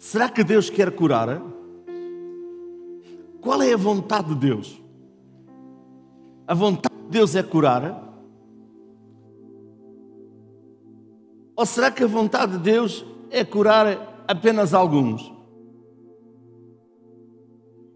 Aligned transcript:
Será 0.00 0.30
que 0.30 0.42
Deus 0.42 0.70
quer 0.70 0.90
curar? 0.96 1.42
Qual 3.38 3.60
é 3.60 3.74
a 3.74 3.76
vontade 3.76 4.30
de 4.30 4.34
Deus? 4.34 4.82
A 6.46 6.54
vontade 6.54 6.96
de 7.04 7.10
Deus 7.10 7.36
é 7.36 7.42
curar? 7.42 8.10
Ou 11.54 11.66
será 11.66 11.90
que 11.90 12.02
a 12.02 12.06
vontade 12.06 12.52
de 12.52 12.58
Deus 12.60 13.04
é 13.30 13.44
curar 13.44 14.24
apenas 14.26 14.72
alguns? 14.72 15.30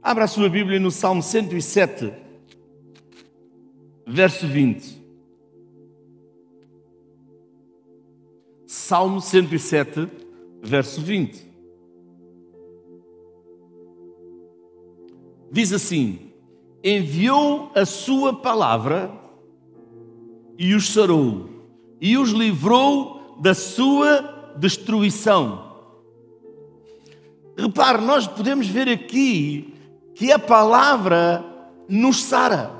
Abra 0.03 0.25
a 0.25 0.29
sua 0.29 0.51
Bíblia 0.51 0.79
no 0.79 0.91
Salmo 0.91 1.23
107, 1.23 2.13
verso 4.07 4.47
20. 4.47 5.03
Salmo 8.67 9.23
107, 9.23 10.07
verso 10.63 11.01
20. 11.01 11.54
Diz 15.51 15.73
assim: 15.73 16.33
Enviou 16.83 17.71
a 17.75 17.85
sua 17.85 18.35
palavra 18.35 19.11
e 20.59 20.75
os 20.75 20.93
sarou, 20.93 21.49
e 22.01 22.17
os 22.19 22.31
livrou 22.31 23.37
da 23.41 23.55
sua 23.55 24.55
destruição. 24.57 25.65
Repare, 27.57 28.03
nós 28.03 28.27
podemos 28.27 28.67
ver 28.67 28.89
aqui 28.89 29.73
que 30.15 30.33
a 30.33 30.39
palavra 30.39 31.45
nos 31.89 32.23
sara. 32.23 32.73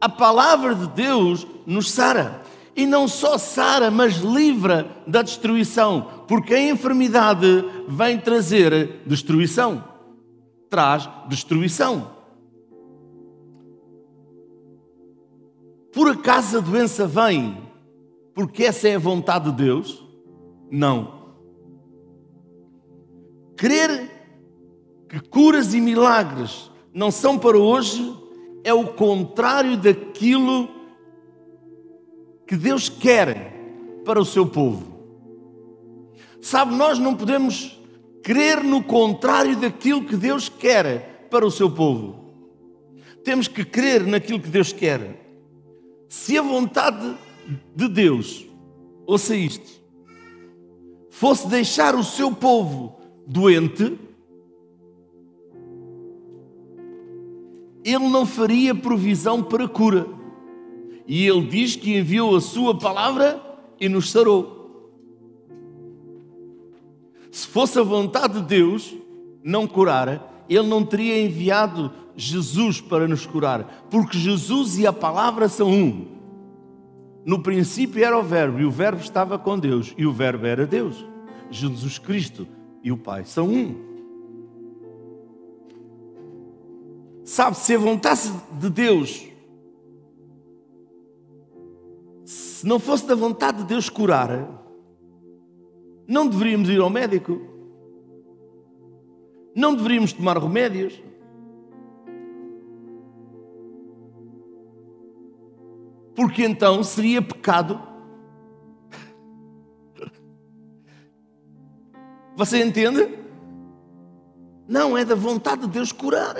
A 0.00 0.08
palavra 0.08 0.74
de 0.74 0.86
Deus 0.88 1.46
nos 1.66 1.90
sara. 1.90 2.42
E 2.74 2.86
não 2.86 3.08
só 3.08 3.36
sara, 3.36 3.90
mas 3.90 4.18
livra 4.18 4.88
da 5.06 5.22
destruição, 5.22 6.24
porque 6.26 6.54
a 6.54 6.70
enfermidade 6.70 7.64
vem 7.88 8.16
trazer 8.18 9.02
destruição. 9.04 9.89
Traz 10.70 11.08
destruição. 11.28 12.18
Por 15.92 16.08
acaso 16.08 16.58
a 16.58 16.60
doença 16.60 17.06
vem 17.06 17.68
porque 18.32 18.64
essa 18.64 18.88
é 18.88 18.94
a 18.94 18.98
vontade 18.98 19.50
de 19.50 19.64
Deus? 19.64 20.06
Não. 20.70 21.34
Crer 23.56 24.08
que 25.08 25.20
curas 25.20 25.74
e 25.74 25.80
milagres 25.80 26.70
não 26.94 27.10
são 27.10 27.36
para 27.36 27.58
hoje 27.58 28.16
é 28.62 28.72
o 28.72 28.86
contrário 28.94 29.76
daquilo 29.76 30.68
que 32.46 32.56
Deus 32.56 32.88
quer 32.88 33.52
para 34.04 34.20
o 34.20 34.24
seu 34.24 34.46
povo. 34.46 34.90
Sabe, 36.40 36.74
nós 36.74 36.98
não 36.98 37.14
podemos 37.14 37.79
crer 38.22 38.62
no 38.62 38.82
contrário 38.82 39.56
daquilo 39.56 40.04
que 40.04 40.16
Deus 40.16 40.48
quer 40.48 41.28
para 41.30 41.46
o 41.46 41.50
seu 41.50 41.70
povo. 41.70 42.20
Temos 43.24 43.48
que 43.48 43.64
crer 43.64 44.06
naquilo 44.06 44.40
que 44.40 44.48
Deus 44.48 44.72
quer. 44.72 45.20
Se 46.08 46.36
a 46.36 46.42
vontade 46.42 47.16
de 47.74 47.88
Deus, 47.88 48.46
ouça 49.06 49.34
isto, 49.34 49.80
fosse 51.10 51.48
deixar 51.48 51.94
o 51.94 52.04
seu 52.04 52.32
povo 52.32 52.98
doente, 53.26 53.98
ele 57.84 58.08
não 58.08 58.26
faria 58.26 58.74
provisão 58.74 59.42
para 59.42 59.68
cura. 59.68 60.06
E 61.06 61.26
ele 61.26 61.46
diz 61.46 61.76
que 61.76 61.96
enviou 61.96 62.36
a 62.36 62.40
sua 62.40 62.78
palavra 62.78 63.42
e 63.80 63.88
nos 63.88 64.10
sarou. 64.10 64.59
Se 67.30 67.46
fosse 67.46 67.78
a 67.78 67.82
vontade 67.82 68.40
de 68.40 68.46
Deus 68.46 68.94
não 69.42 69.66
curar, 69.66 70.44
ele 70.48 70.66
não 70.66 70.84
teria 70.84 71.24
enviado 71.24 71.92
Jesus 72.16 72.80
para 72.80 73.06
nos 73.06 73.24
curar, 73.24 73.86
porque 73.90 74.18
Jesus 74.18 74.78
e 74.78 74.86
a 74.86 74.92
palavra 74.92 75.48
são 75.48 75.70
um. 75.70 76.06
No 77.24 77.42
princípio 77.42 78.04
era 78.04 78.18
o 78.18 78.22
Verbo, 78.22 78.60
e 78.60 78.64
o 78.64 78.70
Verbo 78.70 79.00
estava 79.00 79.38
com 79.38 79.58
Deus, 79.58 79.94
e 79.96 80.06
o 80.06 80.12
Verbo 80.12 80.46
era 80.46 80.66
Deus. 80.66 81.04
Jesus 81.50 81.98
Cristo 81.98 82.46
e 82.82 82.90
o 82.90 82.96
Pai 82.96 83.24
são 83.24 83.48
um. 83.48 83.90
Sabe, 87.24 87.56
se 87.56 87.74
a 87.74 87.78
vontade 87.78 88.32
de 88.58 88.70
Deus, 88.70 89.24
se 92.24 92.66
não 92.66 92.80
fosse 92.80 93.06
da 93.06 93.14
vontade 93.14 93.58
de 93.58 93.64
Deus 93.64 93.88
curar, 93.88 94.48
não 96.10 96.26
deveríamos 96.26 96.68
ir 96.68 96.80
ao 96.80 96.90
médico, 96.90 97.40
não 99.54 99.76
deveríamos 99.76 100.12
tomar 100.12 100.36
remédios. 100.38 101.00
Porque 106.16 106.44
então 106.44 106.82
seria 106.82 107.22
pecado. 107.22 107.80
Você 112.36 112.60
entende? 112.60 113.16
Não, 114.66 114.98
é 114.98 115.04
da 115.04 115.14
vontade 115.14 115.62
de 115.62 115.68
Deus 115.68 115.92
curar. 115.92 116.34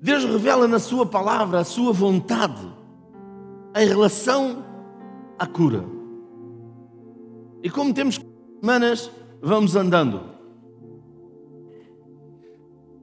Deus 0.00 0.24
revela 0.24 0.68
na 0.68 0.78
Sua 0.78 1.04
palavra 1.04 1.58
a 1.58 1.64
Sua 1.64 1.92
vontade 1.92 2.72
em 3.74 3.84
relação 3.84 4.64
à 5.36 5.44
cura. 5.44 5.97
E 7.68 7.70
como 7.70 7.92
temos 7.92 8.18
semanas, 8.62 9.10
vamos 9.42 9.76
andando. 9.76 10.22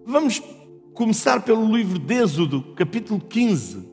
Vamos 0.04 0.42
começar 0.92 1.44
pelo 1.44 1.72
livro 1.72 2.00
de 2.00 2.16
Êxodo, 2.16 2.74
capítulo 2.76 3.20
15, 3.20 3.88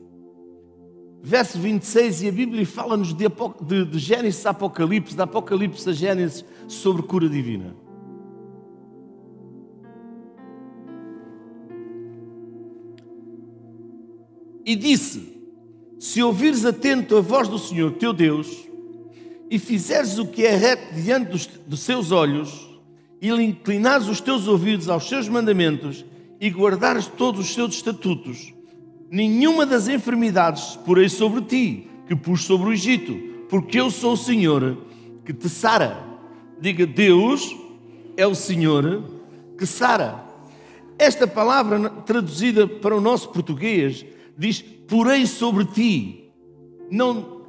verso 1.21 1.59
26, 1.59 2.23
e 2.23 2.27
a 2.27 2.31
Bíblia 2.31 2.65
fala-nos 2.65 3.13
de, 3.13 3.25
de, 3.61 3.85
de 3.85 3.99
Gênesis 3.99 4.43
a 4.47 4.49
Apocalipse, 4.49 5.15
de 5.15 5.21
Apocalipse 5.21 5.87
a 5.87 5.93
Gênesis, 5.93 6.43
sobre 6.67 7.03
cura 7.03 7.29
divina. 7.29 7.75
e 14.65 14.75
disse: 14.75 15.37
Se 15.99 16.23
ouvires 16.23 16.65
atento 16.65 17.15
a 17.15 17.21
voz 17.21 17.47
do 17.47 17.59
Senhor 17.59 17.91
teu 17.91 18.11
Deus, 18.11 18.72
e 19.53 19.59
fizeres 19.59 20.17
o 20.17 20.25
que 20.25 20.47
é 20.47 20.55
reto 20.55 20.95
diante 20.95 21.29
dos, 21.29 21.45
dos 21.45 21.81
seus 21.81 22.11
olhos, 22.11 22.67
e 23.21 23.29
lhe 23.29 23.43
inclinares 23.43 24.07
os 24.07 24.19
teus 24.19 24.47
ouvidos 24.47 24.89
aos 24.89 25.07
seus 25.07 25.29
mandamentos, 25.29 26.03
e 26.41 26.49
guardares 26.49 27.05
todos 27.05 27.41
os 27.41 27.53
seus 27.53 27.75
estatutos, 27.75 28.51
nenhuma 29.11 29.63
das 29.63 29.87
enfermidades 29.87 30.75
porei 30.77 31.07
sobre 31.07 31.43
ti, 31.43 31.87
que 32.07 32.15
pus 32.15 32.45
sobre 32.45 32.69
o 32.69 32.73
Egito, 32.73 33.15
porque 33.47 33.79
eu 33.79 33.91
sou 33.91 34.13
o 34.13 34.17
Senhor 34.17 34.75
que 35.23 35.31
te 35.31 35.47
sara. 35.47 36.03
Diga, 36.59 36.87
Deus 36.87 37.55
é 38.17 38.25
o 38.25 38.33
Senhor 38.33 39.03
que 39.55 39.67
sara. 39.67 40.25
Esta 40.97 41.27
palavra 41.27 41.91
traduzida 42.07 42.67
para 42.67 42.97
o 42.97 43.01
nosso 43.01 43.29
português 43.29 44.03
diz: 44.35 44.63
Porei 44.87 45.27
sobre 45.27 45.65
ti, 45.65 46.31
não 46.89 47.42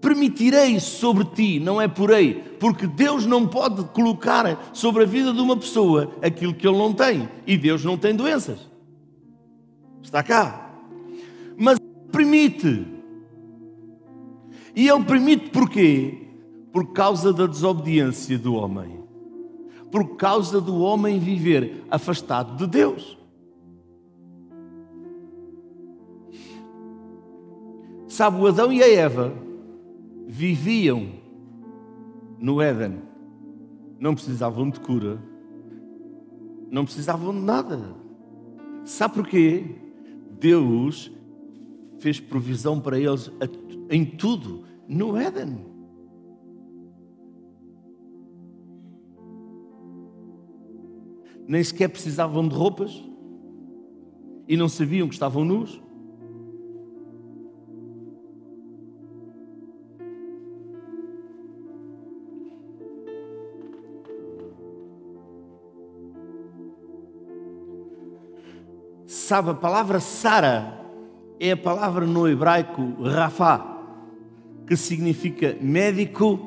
permitirei 0.00 0.80
sobre 0.80 1.24
ti, 1.24 1.60
não 1.60 1.80
é 1.80 1.86
porei, 1.86 2.34
porque 2.58 2.86
Deus 2.86 3.26
não 3.26 3.46
pode 3.46 3.84
colocar 3.92 4.70
sobre 4.72 5.02
a 5.02 5.06
vida 5.06 5.32
de 5.32 5.40
uma 5.40 5.56
pessoa 5.56 6.12
aquilo 6.22 6.54
que 6.54 6.66
ele 6.66 6.78
não 6.78 6.92
tem, 6.92 7.28
e 7.46 7.56
Deus 7.56 7.84
não 7.84 7.96
tem 7.96 8.14
doenças. 8.14 8.58
Está 10.02 10.22
cá. 10.22 10.70
Mas 11.56 11.78
permite. 12.10 12.86
E 14.74 14.88
ele 14.88 15.04
permite 15.04 15.50
porquê? 15.50 16.28
Por 16.72 16.92
causa 16.92 17.32
da 17.32 17.46
desobediência 17.46 18.38
do 18.38 18.54
homem. 18.54 19.00
Por 19.90 20.16
causa 20.16 20.60
do 20.60 20.80
homem 20.80 21.18
viver 21.18 21.84
afastado 21.90 22.56
de 22.56 22.66
Deus. 22.66 23.18
Sabe, 28.08 28.40
o 28.40 28.46
Adão 28.46 28.72
e 28.72 28.82
a 28.82 28.88
Eva 28.88 29.49
viviam 30.30 31.08
no 32.38 32.62
Éden. 32.62 33.02
Não 33.98 34.14
precisavam 34.14 34.70
de 34.70 34.78
cura. 34.78 35.20
Não 36.70 36.84
precisavam 36.84 37.34
de 37.34 37.40
nada. 37.40 37.96
Sabe 38.84 39.14
porquê? 39.14 39.64
Deus 40.38 41.10
fez 41.98 42.20
provisão 42.20 42.80
para 42.80 42.98
eles 42.98 43.30
em 43.90 44.04
tudo 44.04 44.64
no 44.88 45.16
Éden. 45.16 45.66
Nem 51.46 51.64
sequer 51.64 51.88
precisavam 51.88 52.46
de 52.46 52.54
roupas 52.54 53.04
e 54.46 54.56
não 54.56 54.68
sabiam 54.68 55.08
que 55.08 55.14
estavam 55.14 55.44
nus. 55.44 55.82
Sabe, 69.10 69.50
a 69.50 69.54
palavra 69.54 69.98
Sara 69.98 70.72
é 71.40 71.50
a 71.50 71.56
palavra 71.56 72.06
no 72.06 72.28
hebraico 72.28 73.02
Rafá, 73.02 73.82
que 74.64 74.76
significa 74.76 75.56
médico 75.60 76.38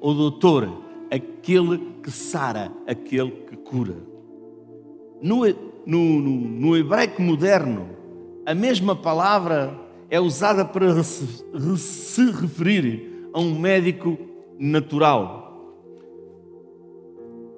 ou 0.00 0.14
doutor, 0.14 0.84
aquele 1.10 1.78
que 2.00 2.12
sara, 2.12 2.70
aquele 2.86 3.32
que 3.32 3.56
cura. 3.56 3.96
No, 5.20 5.40
no, 5.84 6.20
no, 6.20 6.30
no 6.60 6.76
hebraico 6.76 7.20
moderno, 7.20 7.88
a 8.46 8.54
mesma 8.54 8.94
palavra 8.94 9.76
é 10.08 10.20
usada 10.20 10.64
para 10.64 11.02
se, 11.02 11.26
se 11.76 12.30
referir 12.30 13.30
a 13.32 13.40
um 13.40 13.58
médico 13.58 14.16
natural. 14.60 15.74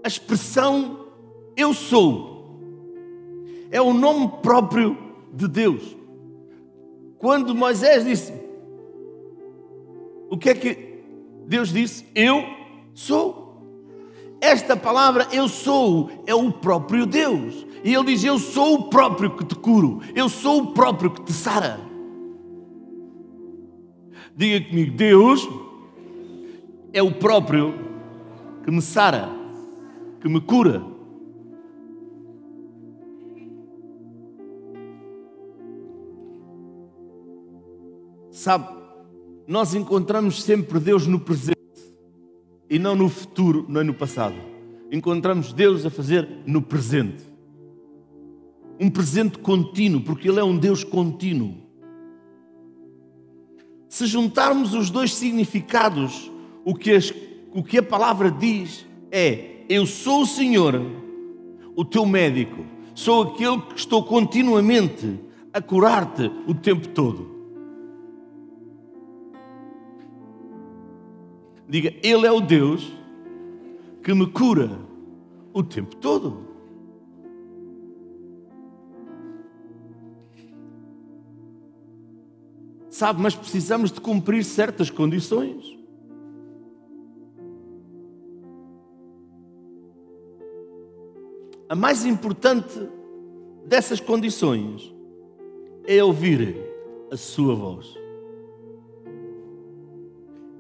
A 0.03 0.09
expressão 0.09 1.01
eu 1.55 1.75
sou 1.75 2.34
é 3.71 3.81
o 3.81 3.93
nome 3.93 4.31
próprio 4.43 4.97
de 5.33 5.49
Deus. 5.49 5.97
Quando 7.19 7.55
Moisés 7.55 8.05
disse, 8.05 8.33
o 10.29 10.37
que 10.37 10.51
é 10.51 10.55
que 10.55 11.03
Deus 11.47 11.73
disse? 11.73 12.05
Eu 12.15 12.45
sou. 12.93 13.45
Esta 14.41 14.77
palavra 14.77 15.29
eu 15.33 15.49
sou 15.49 16.11
é 16.27 16.35
o 16.35 16.53
próprio 16.53 17.07
Deus. 17.07 17.67
E 17.83 17.95
ele 17.95 18.05
diz: 18.05 18.25
Eu 18.25 18.39
sou 18.39 18.75
o 18.75 18.83
próprio 18.85 19.37
que 19.37 19.45
te 19.45 19.55
curo, 19.55 20.01
eu 20.15 20.29
sou 20.29 20.63
o 20.63 20.67
próprio 20.73 21.11
que 21.11 21.23
te 21.23 21.33
sara. 21.33 21.79
Diga 24.37 24.69
comigo: 24.69 24.97
Deus 24.97 25.49
é 26.93 27.03
o 27.03 27.13
próprio 27.13 27.75
que 28.65 28.71
me 28.71 28.81
sara, 28.81 29.29
que 30.21 30.29
me 30.29 30.41
cura. 30.41 30.94
Sabe, 38.35 38.67
nós 39.47 39.77
encontramos 39.77 40.43
sempre 40.43 40.81
Deus 40.81 41.07
no 41.07 41.21
presente 41.21 41.55
e 42.69 42.81
não 42.81 42.97
no 42.97 43.09
futuro, 43.09 43.65
nem 43.69 43.85
no 43.85 43.95
passado. 43.95 44.35
Encontramos 44.91 45.53
Deus 45.53 45.87
a 45.87 45.91
fazer 45.91 46.29
no 46.45 46.61
presente. 46.61 47.23
Um 48.81 48.91
presente 48.91 49.39
contínuo, 49.39 50.01
porque 50.01 50.29
Ele 50.29 50.41
é 50.41 50.45
um 50.45 50.59
Deus 50.59 50.83
contínuo. 50.83 51.55
Se 53.89 54.05
juntarmos 54.05 54.75
os 54.75 54.91
dois 54.91 55.15
significados, 55.15 56.29
o 56.65 56.75
que, 56.75 56.91
as, 56.91 57.15
o 57.53 57.63
que 57.63 57.79
a 57.79 57.85
palavra 57.85 58.33
diz 58.33 58.85
é: 59.13 59.65
Eu 59.69 59.87
sou 59.87 60.23
o 60.23 60.27
Senhor, 60.27 60.83
o 61.77 61.85
teu 61.85 62.05
médico, 62.05 62.67
sou 62.97 63.23
aquele 63.23 63.61
que 63.61 63.79
estou 63.79 64.03
continuamente 64.03 65.21
a 65.53 65.63
curar-te 65.63 66.29
o 66.49 66.53
tempo 66.53 66.89
todo. 66.89 67.34
Diga, 71.69 71.95
Ele 72.03 72.27
é 72.27 72.33
o 72.33 72.41
Deus 72.41 72.93
que 74.03 74.13
me 74.13 74.27
cura 74.27 74.71
o 75.53 75.63
tempo 75.63 75.97
todo. 75.97 76.45
Sabe, 82.91 83.21
mas 83.21 83.35
precisamos 83.35 83.91
de 83.91 84.01
cumprir 84.01 84.45
certas 84.45 84.89
condições. 84.89 85.77
A 91.69 91.75
mais 91.75 92.05
importante 92.05 92.89
dessas 93.67 93.99
condições 93.99 94.95
é 95.87 96.05
ouvir 96.05 96.57
a 97.11 97.17
sua 97.17 97.55
voz. 97.55 97.99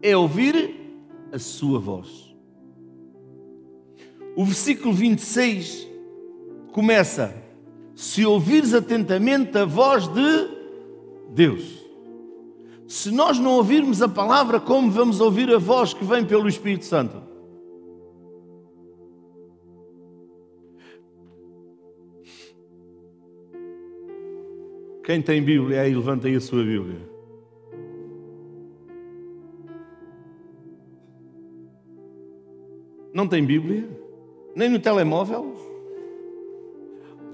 É 0.02 0.16
ouvir 0.16 0.83
a 1.34 1.38
sua 1.38 1.81
voz. 1.81 2.32
O 4.36 4.44
versículo 4.44 4.94
26 4.94 5.88
começa: 6.72 7.34
Se 7.94 8.25
ouvires 8.25 8.72
atentamente 8.72 9.58
a 9.58 9.64
voz 9.64 10.06
de 10.06 10.48
Deus. 11.31 11.82
Se 12.86 13.10
nós 13.10 13.38
não 13.38 13.56
ouvirmos 13.56 14.00
a 14.00 14.08
palavra, 14.08 14.60
como 14.60 14.90
vamos 14.90 15.20
ouvir 15.20 15.52
a 15.52 15.58
voz 15.58 15.92
que 15.92 16.04
vem 16.04 16.25
pelo 16.25 16.48
Espírito 16.48 16.84
Santo? 16.84 17.20
Quem 25.02 25.20
tem 25.20 25.42
Bíblia 25.42 25.82
aí, 25.82 25.94
levanta 25.94 26.28
aí 26.28 26.36
a 26.36 26.40
sua 26.40 26.62
Bíblia. 26.62 27.13
Não 33.24 33.28
tem 33.28 33.42
Bíblia? 33.42 33.88
Nem 34.54 34.68
no 34.68 34.78
telemóvel? 34.78 35.56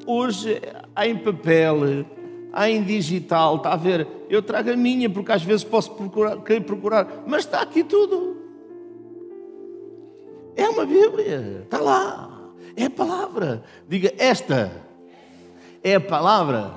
Hoje 0.07 0.63
há 0.95 1.05
em 1.05 1.17
papel, 1.17 2.07
há 2.53 2.71
em 2.71 2.81
digital, 2.81 3.57
está 3.57 3.73
a 3.73 3.77
ver? 3.77 4.07
Eu 4.29 4.41
trago 4.41 4.71
a 4.71 4.77
minha, 4.77 5.11
porque 5.11 5.33
às 5.33 5.43
vezes 5.43 5.65
posso 5.65 5.91
procurar, 5.95 6.37
querer 6.45 6.61
procurar, 6.61 7.25
mas 7.27 7.45
está 7.45 7.61
aqui 7.61 7.83
tudo. 7.83 8.37
É 10.55 10.69
uma 10.69 10.87
Bíblia, 10.87 11.63
está 11.65 11.81
lá. 11.81 12.53
É 12.77 12.85
a 12.85 12.91
palavra. 12.91 13.65
Diga, 13.89 14.15
esta 14.17 14.71
é 15.83 15.97
a 15.97 16.01
palavra 16.01 16.73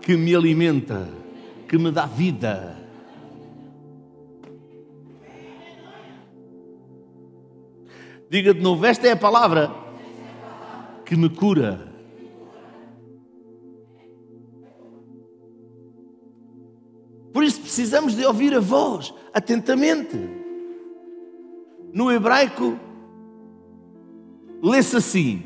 que 0.00 0.16
me 0.16 0.36
alimenta, 0.36 1.08
que 1.68 1.76
me 1.76 1.90
dá 1.90 2.06
vida. 2.06 2.79
Diga 8.30 8.54
de 8.54 8.60
novo: 8.60 8.86
esta 8.86 9.08
é 9.08 9.10
a 9.10 9.16
palavra 9.16 9.74
que 11.04 11.16
me 11.16 11.28
cura. 11.28 11.90
Por 17.32 17.42
isso 17.42 17.60
precisamos 17.60 18.14
de 18.14 18.24
ouvir 18.24 18.54
a 18.54 18.60
voz 18.60 19.12
atentamente. 19.34 20.16
No 21.92 22.12
hebraico, 22.12 22.78
lê-se 24.62 24.96
assim: 24.96 25.42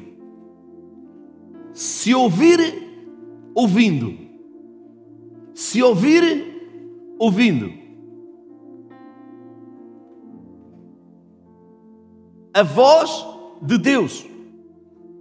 se 1.73 2.15
ouvir, 2.15 2.61
ouvindo. 3.55 4.15
Se 5.55 5.83
ouvir, 5.83 7.17
ouvindo. 7.19 7.84
A 12.55 12.63
voz 12.63 13.27
de 13.61 13.77
Deus, 13.77 14.25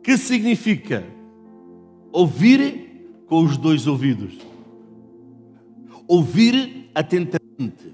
que 0.04 0.16
significa 0.20 1.04
ouvir 2.12 3.24
com 3.26 3.44
os 3.44 3.58
dois 3.58 3.88
ouvidos, 3.88 4.38
ouvir 6.08 6.92
atentamente, 6.94 7.92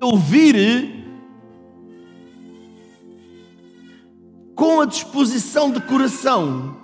ouvir 0.00 1.04
com 4.54 4.80
a 4.80 4.86
disposição 4.86 5.72
de 5.72 5.80
coração 5.80 6.76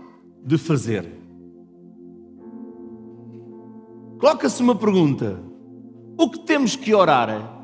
de 0.45 0.59
fazer. 0.59 1.07
Coloca-se 4.19 4.61
uma 4.61 4.75
pergunta: 4.75 5.41
o 6.19 6.29
que 6.29 6.41
temos 6.41 6.75
que 6.75 6.93
orar? 6.93 7.60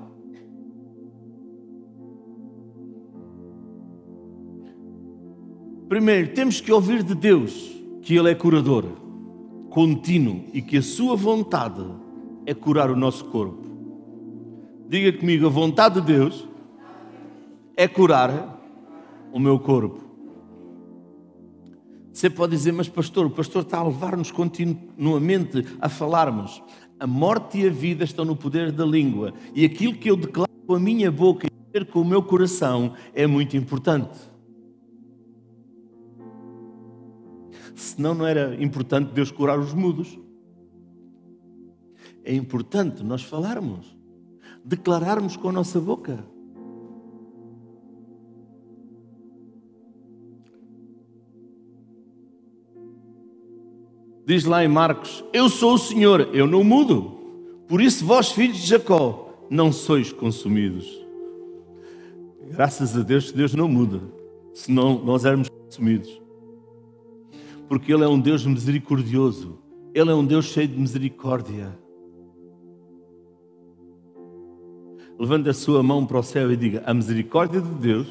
Primeiro, 5.89 6.35
temos 6.35 6.61
que 6.61 6.73
ouvir 6.73 7.03
de 7.03 7.15
Deus 7.15 7.71
que 8.03 8.17
Ele 8.17 8.31
é 8.31 8.35
curador, 8.35 8.85
contínuo 9.71 10.45
e 10.53 10.61
que 10.61 10.79
a 10.79 10.83
Sua 10.83 11.15
vontade 11.15 11.85
é 12.45 12.53
curar 12.53 12.91
o 12.91 12.97
nosso 12.97 13.25
corpo. 13.27 13.65
Diga 14.89 15.17
comigo: 15.17 15.47
a 15.47 15.51
vontade 15.51 16.01
de 16.01 16.07
Deus 16.07 16.47
é 17.77 17.87
curar 17.87 18.61
o 19.33 19.39
meu 19.39 19.61
corpo. 19.61 20.05
Você 22.13 22.31
pode 22.31 22.53
dizer, 22.53 22.73
mas 22.73 22.89
pastor, 22.89 23.27
o 23.27 23.31
pastor 23.31 23.63
está 23.63 23.79
a 23.79 23.85
levar-nos 23.85 24.31
continuamente 24.31 25.67
a 25.81 25.89
falarmos. 25.89 26.63
A 26.99 27.07
morte 27.07 27.59
e 27.59 27.67
a 27.67 27.71
vida 27.71 28.05
estão 28.05 28.25
no 28.25 28.35
poder 28.35 28.73
da 28.73 28.87
língua. 28.87 29.35
E 29.55 29.67
aquilo 29.67 29.95
que 29.95 30.11
eu 30.11 30.17
declaro 30.17 30.51
com 30.67 30.75
a 30.75 30.81
minha 30.81 31.13
boca 31.13 31.47
e 31.47 31.85
com 31.85 32.01
o 32.01 32.05
meu 32.05 32.23
coração 32.23 32.95
é 33.15 33.27
muito 33.27 33.55
importante. 33.55 34.19
Senão 37.77 38.15
não 38.15 38.27
era 38.27 38.57
importante 38.61 39.13
Deus 39.13 39.31
curar 39.31 39.59
os 39.59 39.75
mudos. 39.75 40.19
É 42.25 42.35
importante 42.35 43.05
nós 43.05 43.23
falarmos, 43.23 43.95
declararmos 44.65 45.37
com 45.37 45.51
a 45.51 45.53
nossa 45.53 45.79
boca. 45.79 46.25
Diz 54.25 54.47
lá 54.47 54.65
em 54.65 54.69
Marcos: 54.69 55.23
Eu 55.31 55.51
sou 55.51 55.75
o 55.75 55.79
Senhor, 55.79 56.35
eu 56.35 56.47
não 56.47 56.65
mudo. 56.65 57.13
Por 57.69 57.83
isso, 57.83 58.07
vós, 58.07 58.33
filhos 58.33 58.57
de 58.57 58.67
Jacó, 58.67 59.29
não 59.51 59.71
sois 59.71 60.13
consumidos. 60.13 60.91
Graças 62.51 62.97
a 62.97 63.03
Deus 63.03 63.31
Deus 63.31 63.55
não 63.55 63.69
muda, 63.69 64.01
senão 64.55 65.05
nós 65.05 65.27
éramos 65.27 65.51
consumidos. 65.51 66.26
Porque 67.69 67.93
Ele 67.93 68.05
é 68.05 68.09
um 68.09 68.21
Deus 68.21 68.47
misericordioso, 68.47 69.59
Ele 69.95 70.11
é 70.11 70.15
um 70.15 70.25
Deus 70.25 70.47
cheio 70.47 70.69
de 70.69 70.79
misericórdia. 70.79 71.77
Levante 75.19 75.49
a 75.49 75.55
sua 75.55 75.83
mão 75.83 76.07
para 76.07 76.19
o 76.19 76.23
céu 76.23 76.53
e 76.53 76.57
diga: 76.57 76.83
A 76.87 76.93
misericórdia 76.93 77.61
de 77.61 77.71
Deus 77.71 78.07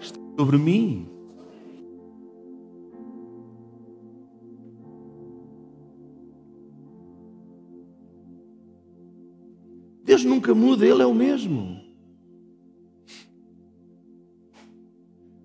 está 0.00 0.18
sobre 0.38 0.58
mim. 0.58 1.08
Deus 10.04 10.24
nunca 10.24 10.54
muda, 10.54 10.84
Ele 10.86 11.02
é 11.02 11.06
o 11.06 11.14
mesmo. 11.14 11.80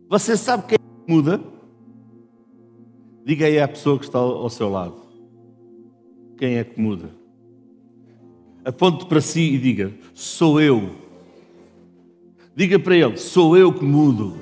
Você 0.09 0.35
sabe 0.35 0.67
quem 0.67 0.77
muda? 1.07 1.54
Diga 3.25 3.47
aí 3.47 3.59
à 3.59 3.67
pessoa 3.67 3.97
que 3.97 4.05
está 4.05 4.19
ao 4.19 4.47
seu 4.51 4.69
lado. 4.69 4.93
Quem 6.37 6.57
é 6.57 6.63
que 6.63 6.79
muda? 6.79 7.09
Aponte 8.63 9.07
para 9.07 9.19
si 9.19 9.55
e 9.55 9.57
diga: 9.57 9.91
Sou 10.13 10.61
eu. 10.61 10.91
Diga 12.55 12.77
para 12.77 12.95
ele: 12.95 13.17
Sou 13.17 13.57
eu 13.57 13.73
que 13.73 13.83
mudo. 13.83 14.39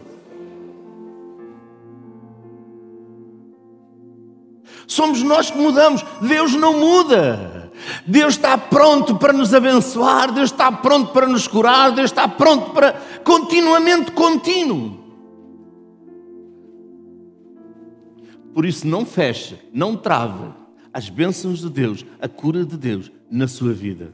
Somos 4.85 5.23
nós 5.23 5.49
que 5.49 5.57
mudamos. 5.57 6.03
Deus 6.21 6.53
não 6.53 6.77
muda. 6.77 7.71
Deus 8.05 8.33
está 8.33 8.57
pronto 8.57 9.15
para 9.15 9.33
nos 9.33 9.53
abençoar, 9.53 10.31
Deus 10.31 10.51
está 10.51 10.71
pronto 10.71 11.11
para 11.11 11.27
nos 11.27 11.47
curar, 11.47 11.91
Deus 11.91 12.11
está 12.11 12.27
pronto 12.27 12.71
para 12.71 12.93
continuamente 13.23 14.11
contínuo. 14.11 15.02
Por 18.53 18.65
isso, 18.65 18.87
não 18.87 19.05
feche, 19.05 19.57
não 19.73 19.95
trave 19.95 20.53
as 20.93 21.09
bênçãos 21.09 21.59
de 21.59 21.69
Deus, 21.69 22.05
a 22.21 22.27
cura 22.27 22.63
de 22.63 22.77
Deus 22.77 23.11
na 23.29 23.47
sua 23.47 23.73
vida. 23.73 24.13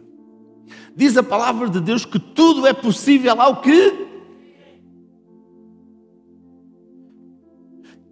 Diz 0.95 1.17
a 1.17 1.23
palavra 1.23 1.69
de 1.69 1.81
Deus 1.81 2.05
que 2.05 2.19
tudo 2.19 2.65
é 2.65 2.73
possível 2.73 3.39
ao 3.41 3.61
que? 3.61 4.07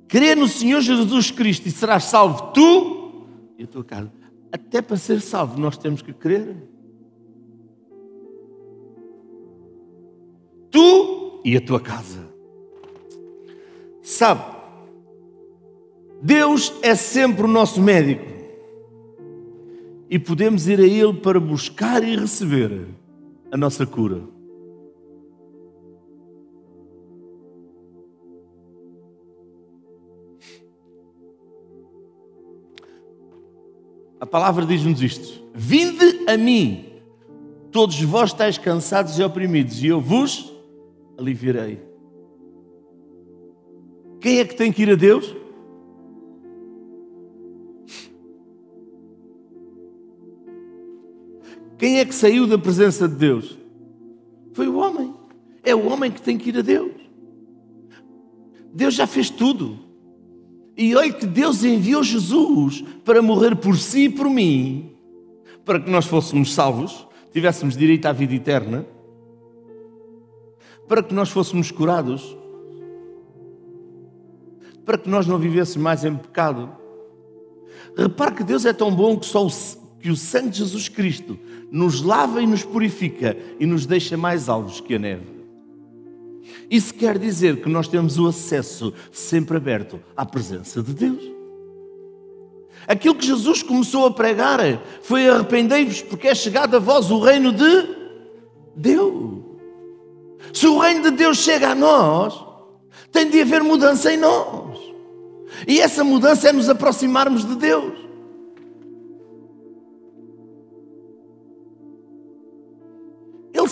Crê 0.08 0.36
no 0.36 0.48
Senhor 0.48 0.82
Jesus 0.82 1.32
Cristo 1.32 1.68
e 1.68 1.72
serás 1.72 2.06
salvo 2.06 2.52
tu 2.54 3.28
e 3.58 3.64
a 3.64 3.68
tua 3.68 3.84
casa. 3.84 4.12
Até 4.52 4.82
para 4.82 4.98
ser 4.98 5.22
salvo, 5.22 5.60
nós 5.60 5.78
temos 5.78 6.02
que 6.02 6.14
crer. 6.14 6.56
Tu 10.72 11.42
e 11.44 11.56
a 11.58 11.62
tua 11.62 11.80
casa. 11.80 12.28
Sabe, 14.02 14.57
Deus 16.22 16.74
é 16.82 16.96
sempre 16.96 17.46
o 17.46 17.48
nosso 17.48 17.82
médico 17.82 18.26
e 20.10 20.18
podemos 20.18 20.68
ir 20.68 20.80
a 20.80 20.84
Ele 20.84 21.14
para 21.14 21.40
buscar 21.40 22.04
e 22.04 22.16
receber 22.16 22.88
a 23.52 23.58
nossa 23.58 23.86
cura. 23.86 24.22
A 34.20 34.26
palavra 34.26 34.66
diz-nos 34.66 35.02
isto: 35.02 35.44
Vinde 35.54 36.26
a 36.28 36.36
mim, 36.36 36.86
todos 37.72 38.02
vós 38.02 38.32
estáis 38.32 38.58
cansados 38.58 39.18
e 39.20 39.24
oprimidos, 39.24 39.84
e 39.84 39.88
eu 39.88 40.02
vos 40.02 40.52
aliviarei. 41.18 41.80
Quem 44.20 44.40
é 44.40 44.46
que 44.46 44.56
tem 44.56 44.72
que 44.72 44.82
ir 44.82 44.90
a 44.90 44.96
Deus? 44.96 45.36
Quem 51.78 52.00
é 52.00 52.06
que 52.06 52.16
saiu 52.16 52.48
da 52.48 52.58
presença 52.58 53.08
de 53.08 53.16
Deus? 53.16 53.58
Foi 54.54 54.68
o 54.68 54.78
homem. 54.78 55.14
É 55.64 55.76
o 55.76 55.88
homem 55.88 56.12
que 56.12 56.22
tem 56.22 56.38
que 56.38 56.50
ir 56.50 56.58
a 56.58 56.62
Deus. 56.62 56.92
Deus 58.74 58.96
já 58.96 59.06
fez 59.06 59.30
tudo. 59.30 59.78
E 60.76 60.96
olhe 60.96 61.14
que 61.14 61.26
Deus 61.26 61.64
enviou 61.64 62.04
Jesus 62.04 62.84
para 63.04 63.22
morrer 63.22 63.56
por 63.56 63.78
si 63.78 64.06
e 64.06 64.10
por 64.10 64.30
mim, 64.30 64.96
para 65.66 65.80
que 65.80 65.90
nós 65.90 66.06
fôssemos 66.06 66.54
salvos, 66.54 67.08
tivéssemos 67.32 67.76
direito 67.76 68.06
à 68.06 68.12
vida 68.12 68.36
eterna, 68.36 68.86
para 70.88 71.02
que 71.02 71.14
nós 71.14 71.30
fôssemos 71.30 71.72
curados, 71.72 72.38
para 74.86 74.98
que 74.98 75.10
nós 75.10 75.26
não 75.26 75.40
vivêssemos 75.40 75.84
mais 75.84 76.06
em 76.06 76.16
pecado. 76.16 76.70
Repare 77.98 78.36
que 78.36 78.44
Deus 78.44 78.64
é 78.64 78.72
tão 78.72 78.94
bom 78.94 79.18
que 79.18 79.26
só 79.26 79.44
que 80.00 80.10
o 80.10 80.16
sangue 80.16 80.50
de 80.50 80.58
Jesus 80.60 80.90
Cristo 80.90 81.38
nos 81.72 82.02
lava 82.02 82.42
e 82.42 82.48
nos 82.48 82.64
purifica 82.64 83.36
e 83.60 83.66
nos 83.66 83.86
deixa 83.86 84.16
mais 84.16 84.48
alvos 84.48 84.80
que 84.80 84.96
a 84.96 85.00
neve. 85.00 85.38
Isso 86.70 86.94
quer 86.94 87.18
dizer 87.18 87.62
que 87.62 87.70
nós 87.70 87.88
temos 87.88 88.18
o 88.20 88.28
acesso 88.28 88.94
sempre 89.12 89.58
aberto 89.58 90.00
à 90.16 90.26
presença 90.26 90.82
de 90.82 90.94
Deus. 90.94 91.38
Aquilo 92.88 93.16
que 93.16 93.26
Jesus 93.26 93.64
começou 93.64 94.06
a 94.06 94.12
pregar 94.12 94.60
foi 95.02 95.28
arrependei-vos 95.28 96.02
porque 96.02 96.28
é 96.28 96.36
chegado 96.36 96.76
a 96.76 96.80
vós 96.80 97.12
o 97.12 97.20
reino 97.20 97.52
de 97.52 97.96
Deus. 98.76 99.44
Se 100.54 100.68
o 100.68 100.78
reino 100.78 101.04
de 101.04 101.12
Deus 101.12 101.38
chega 101.38 101.72
a 101.72 101.76
nós, 101.76 102.34
tem 103.12 103.30
de 103.30 103.42
haver 103.42 103.64
mudança 103.64 104.14
em 104.14 104.18
nós. 104.18 104.78
E 105.68 105.80
essa 105.80 106.04
mudança 106.04 106.50
é 106.50 106.54
nos 106.54 106.70
aproximarmos 106.70 107.46
de 107.46 107.56
Deus. 107.56 108.07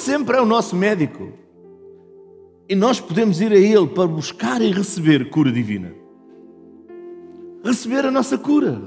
Sempre 0.05 0.37
é 0.37 0.41
o 0.41 0.45
nosso 0.45 0.75
médico. 0.75 1.33
E 2.69 2.75
nós 2.75 2.99
podemos 2.99 3.41
ir 3.41 3.51
a 3.51 3.55
Ele 3.55 3.87
para 3.87 4.07
buscar 4.07 4.61
e 4.61 4.71
receber 4.71 5.29
cura 5.31 5.51
divina. 5.51 5.91
Receber 7.63 8.05
a 8.05 8.11
nossa 8.11 8.37
cura. 8.37 8.81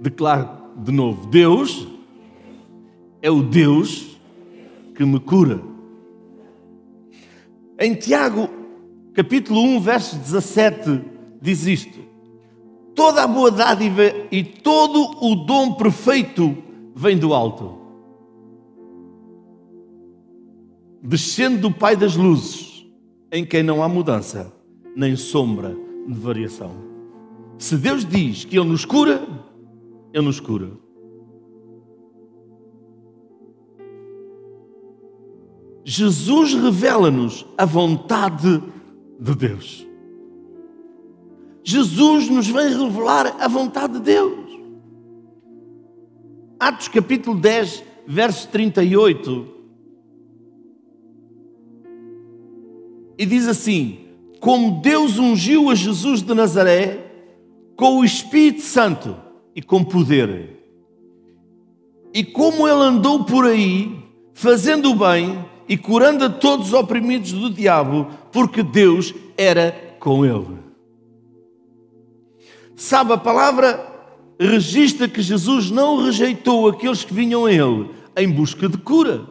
Declaro 0.00 0.48
de 0.76 0.92
novo: 0.92 1.26
Deus 1.26 1.88
é 3.20 3.30
o 3.30 3.42
Deus 3.42 4.18
que 4.94 5.04
me 5.04 5.18
cura. 5.18 5.60
Em 7.78 7.94
Tiago, 7.94 8.48
capítulo 9.14 9.60
1, 9.60 9.80
verso 9.80 10.16
17, 10.16 11.02
diz 11.40 11.66
isto: 11.66 12.09
Toda 13.00 13.22
a 13.22 13.26
boa 13.26 13.50
dádiva 13.50 14.02
e 14.30 14.44
todo 14.44 15.24
o 15.24 15.34
dom 15.34 15.72
perfeito 15.72 16.54
vem 16.94 17.16
do 17.16 17.32
alto, 17.32 17.78
descendo 21.02 21.62
do 21.62 21.70
Pai 21.70 21.96
das 21.96 22.14
luzes, 22.14 22.86
em 23.32 23.42
quem 23.42 23.62
não 23.62 23.82
há 23.82 23.88
mudança, 23.88 24.52
nem 24.94 25.16
sombra 25.16 25.74
de 26.06 26.12
variação. 26.12 26.72
Se 27.56 27.78
Deus 27.78 28.04
diz 28.04 28.44
que 28.44 28.58
Ele 28.58 28.68
nos 28.68 28.84
cura, 28.84 29.26
Ele 30.12 30.26
nos 30.26 30.38
cura. 30.38 30.70
Jesus 35.86 36.52
revela-nos 36.52 37.46
a 37.56 37.64
vontade 37.64 38.62
de 39.18 39.34
Deus. 39.34 39.89
Jesus 41.62 42.28
nos 42.28 42.48
vem 42.48 42.68
revelar 42.68 43.36
a 43.38 43.48
vontade 43.48 43.94
de 43.94 44.00
Deus. 44.00 44.50
Atos 46.58 46.88
capítulo 46.88 47.38
10, 47.38 47.84
verso 48.06 48.48
38. 48.48 49.46
E 53.18 53.26
diz 53.26 53.46
assim: 53.46 53.98
Como 54.40 54.80
Deus 54.80 55.18
ungiu 55.18 55.70
a 55.70 55.74
Jesus 55.74 56.22
de 56.22 56.34
Nazaré 56.34 57.06
com 57.76 57.98
o 57.98 58.04
Espírito 58.04 58.62
Santo 58.62 59.16
e 59.54 59.62
com 59.62 59.84
poder, 59.84 60.58
e 62.12 62.24
como 62.24 62.66
ele 62.66 62.82
andou 62.82 63.24
por 63.24 63.44
aí, 63.44 64.04
fazendo 64.34 64.90
o 64.90 64.94
bem 64.94 65.44
e 65.68 65.76
curando 65.76 66.24
a 66.24 66.30
todos 66.30 66.68
os 66.68 66.74
oprimidos 66.74 67.32
do 67.32 67.50
diabo, 67.50 68.08
porque 68.32 68.62
Deus 68.62 69.14
era 69.36 69.96
com 70.00 70.24
ele. 70.24 70.69
Sabe, 72.80 73.12
a 73.12 73.18
palavra 73.18 73.78
registra 74.38 75.06
que 75.06 75.20
Jesus 75.20 75.70
não 75.70 76.02
rejeitou 76.02 76.66
aqueles 76.66 77.04
que 77.04 77.12
vinham 77.12 77.44
a 77.44 77.52
Ele 77.52 77.90
em 78.16 78.32
busca 78.32 78.70
de 78.70 78.78
cura. 78.78 79.26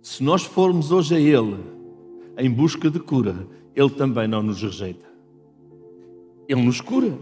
Se 0.00 0.22
nós 0.22 0.44
formos 0.44 0.92
hoje 0.92 1.16
a 1.16 1.18
Ele 1.18 1.58
em 2.38 2.48
busca 2.48 2.88
de 2.88 3.00
cura, 3.00 3.44
Ele 3.74 3.90
também 3.90 4.28
não 4.28 4.40
nos 4.40 4.62
rejeita. 4.62 5.10
Ele 6.48 6.62
nos 6.62 6.80
cura. 6.80 7.18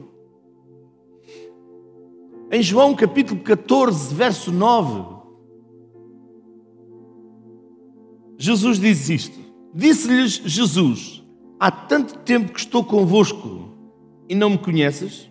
Em 2.53 2.63
João 2.63 2.95
capítulo 2.95 3.41
14, 3.41 4.15
verso 4.15 4.53
9. 4.53 5.20
Jesus 8.41 8.81
diz 8.81 9.11
isto: 9.11 9.39
Disse-lhes 9.75 10.41
Jesus: 10.47 11.23
Há 11.61 11.71
tanto 11.71 12.19
tempo 12.21 12.55
que 12.55 12.61
estou 12.61 12.83
convosco 12.83 13.69
e 14.27 14.35
não 14.35 14.49
me 14.49 14.59
conheces, 14.59 15.31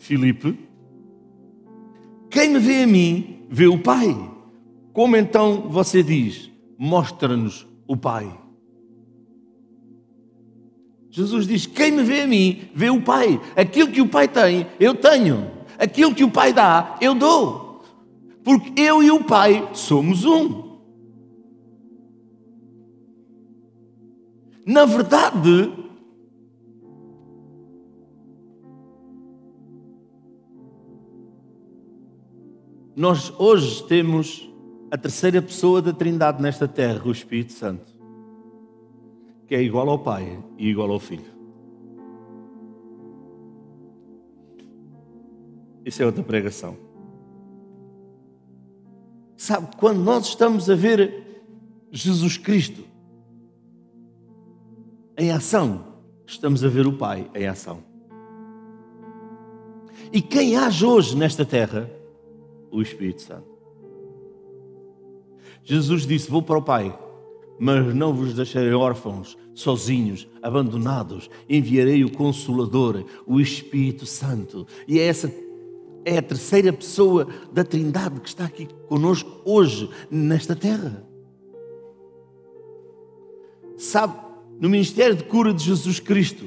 Filipe. 0.00 0.58
Quem 2.28 2.50
me 2.50 2.58
vê 2.58 2.82
a 2.82 2.86
mim, 2.86 3.46
vê 3.48 3.68
o 3.68 3.78
Pai. 3.78 4.12
Como 4.92 5.16
então 5.16 5.68
você 5.68 6.02
diz: 6.02 6.50
Mostra-nos 6.76 7.64
o 7.86 7.96
Pai? 7.96 8.28
Jesus 11.10 11.46
diz: 11.46 11.64
Quem 11.64 11.92
me 11.92 12.02
vê 12.02 12.22
a 12.22 12.26
mim, 12.26 12.62
vê 12.74 12.90
o 12.90 13.00
Pai. 13.00 13.40
Aquilo 13.54 13.92
que 13.92 14.00
o 14.00 14.08
Pai 14.08 14.26
tem, 14.26 14.66
eu 14.80 14.96
tenho. 14.96 15.48
Aquilo 15.78 16.12
que 16.12 16.24
o 16.24 16.30
Pai 16.30 16.52
dá, 16.52 16.98
eu 17.00 17.14
dou. 17.14 17.84
Porque 18.42 18.80
eu 18.80 19.00
e 19.00 19.12
o 19.12 19.22
Pai 19.22 19.68
somos 19.74 20.24
um. 20.24 20.67
Na 24.68 24.84
verdade, 24.84 25.72
nós 32.94 33.32
hoje 33.40 33.82
temos 33.84 34.46
a 34.90 34.98
terceira 34.98 35.40
pessoa 35.40 35.80
da 35.80 35.94
Trindade 35.94 36.42
nesta 36.42 36.68
terra, 36.68 37.00
o 37.06 37.10
Espírito 37.10 37.54
Santo, 37.54 37.90
que 39.46 39.54
é 39.54 39.62
igual 39.62 39.88
ao 39.88 40.00
Pai 40.00 40.38
e 40.58 40.68
igual 40.68 40.90
ao 40.90 41.00
Filho. 41.00 41.32
Isso 45.82 46.02
é 46.02 46.04
outra 46.04 46.22
pregação. 46.22 46.76
Sabe, 49.34 49.74
quando 49.78 50.00
nós 50.00 50.26
estamos 50.26 50.68
a 50.68 50.74
ver 50.74 51.42
Jesus 51.90 52.36
Cristo 52.36 52.87
em 55.18 55.32
ação, 55.32 55.84
estamos 56.24 56.64
a 56.64 56.68
ver 56.68 56.86
o 56.86 56.92
Pai 56.92 57.28
em 57.34 57.48
ação. 57.48 57.82
E 60.12 60.22
quem 60.22 60.56
age 60.56 60.86
hoje 60.86 61.16
nesta 61.16 61.44
terra? 61.44 61.90
O 62.70 62.80
Espírito 62.80 63.22
Santo. 63.22 63.48
Jesus 65.64 66.06
disse: 66.06 66.30
Vou 66.30 66.40
para 66.40 66.58
o 66.58 66.62
Pai, 66.62 66.96
mas 67.58 67.92
não 67.94 68.14
vos 68.14 68.32
deixarei 68.34 68.72
órfãos, 68.72 69.36
sozinhos, 69.54 70.28
abandonados. 70.40 71.28
Enviarei 71.48 72.04
o 72.04 72.12
Consolador, 72.12 73.04
o 73.26 73.40
Espírito 73.40 74.06
Santo. 74.06 74.66
E 74.86 75.00
é 75.00 75.06
essa 75.06 75.32
é 76.04 76.18
a 76.18 76.22
terceira 76.22 76.72
pessoa 76.72 77.26
da 77.52 77.64
Trindade 77.64 78.20
que 78.20 78.28
está 78.28 78.44
aqui 78.44 78.68
conosco 78.86 79.42
hoje, 79.44 79.90
nesta 80.10 80.54
terra. 80.54 81.04
Sabe, 83.76 84.27
no 84.60 84.68
ministério 84.68 85.16
de 85.16 85.24
cura 85.24 85.54
de 85.54 85.64
Jesus 85.64 86.00
Cristo, 86.00 86.46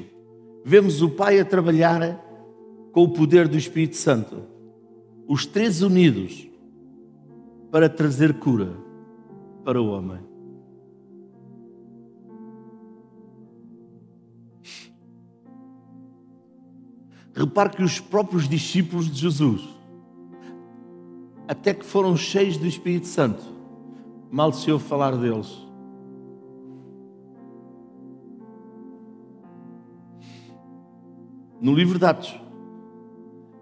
vemos 0.64 1.00
o 1.02 1.08
Pai 1.08 1.40
a 1.40 1.44
trabalhar 1.44 2.20
com 2.92 3.04
o 3.04 3.12
poder 3.12 3.48
do 3.48 3.56
Espírito 3.56 3.96
Santo, 3.96 4.42
os 5.26 5.46
três 5.46 5.80
unidos 5.80 6.46
para 7.70 7.88
trazer 7.88 8.34
cura 8.34 8.76
para 9.64 9.80
o 9.80 9.88
homem. 9.88 10.18
Repare 17.34 17.70
que 17.70 17.82
os 17.82 17.98
próprios 17.98 18.46
discípulos 18.46 19.10
de 19.10 19.18
Jesus, 19.18 19.62
até 21.48 21.72
que 21.72 21.84
foram 21.84 22.14
cheios 22.14 22.58
do 22.58 22.66
Espírito 22.66 23.06
Santo, 23.06 23.42
mal 24.30 24.52
se 24.52 24.70
ouve 24.70 24.84
falar 24.84 25.16
deles. 25.16 25.71
No 31.62 31.72
livro 31.72 31.96
de 31.96 32.04
Atos, 32.04 32.34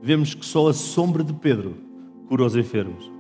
vemos 0.01 0.33
que 0.33 0.47
só 0.47 0.69
a 0.69 0.73
sombra 0.73 1.23
de 1.23 1.35
Pedro 1.35 1.77
curou 2.29 2.47
os 2.47 2.57
enfermos. 2.57 3.13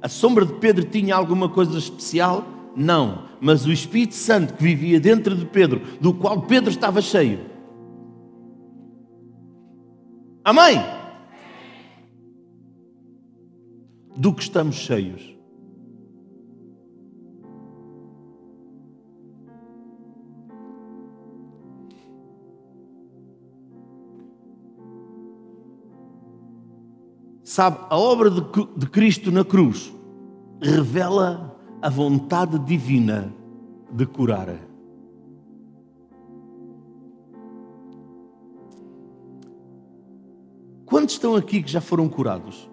A 0.00 0.08
sombra 0.08 0.46
de 0.46 0.52
Pedro 0.54 0.84
tinha 0.84 1.16
alguma 1.16 1.48
coisa 1.48 1.76
especial? 1.76 2.46
Não, 2.76 3.24
mas 3.40 3.66
o 3.66 3.72
Espírito 3.72 4.14
Santo 4.14 4.54
que 4.54 4.62
vivia 4.62 5.00
dentro 5.00 5.34
de 5.34 5.44
Pedro, 5.46 5.82
do 6.00 6.14
qual 6.14 6.42
Pedro 6.42 6.70
estava 6.70 7.02
cheio. 7.02 7.40
Amém? 10.44 10.80
Do 14.16 14.32
que 14.32 14.44
estamos 14.44 14.76
cheios. 14.76 15.39
Sabe, 27.50 27.78
a 27.90 27.98
obra 27.98 28.30
de, 28.30 28.86
Cristo 28.90 29.32
na 29.32 29.44
cruz 29.44 29.92
revela 30.62 31.60
a 31.82 31.90
vontade 31.90 32.56
divina 32.60 33.34
de 33.90 34.06
curar. 34.06 34.54
Quantos 40.86 41.14
estão 41.16 41.34
aqui 41.34 41.60
que 41.60 41.72
já 41.72 41.80
foram 41.80 42.08
curados? 42.08 42.70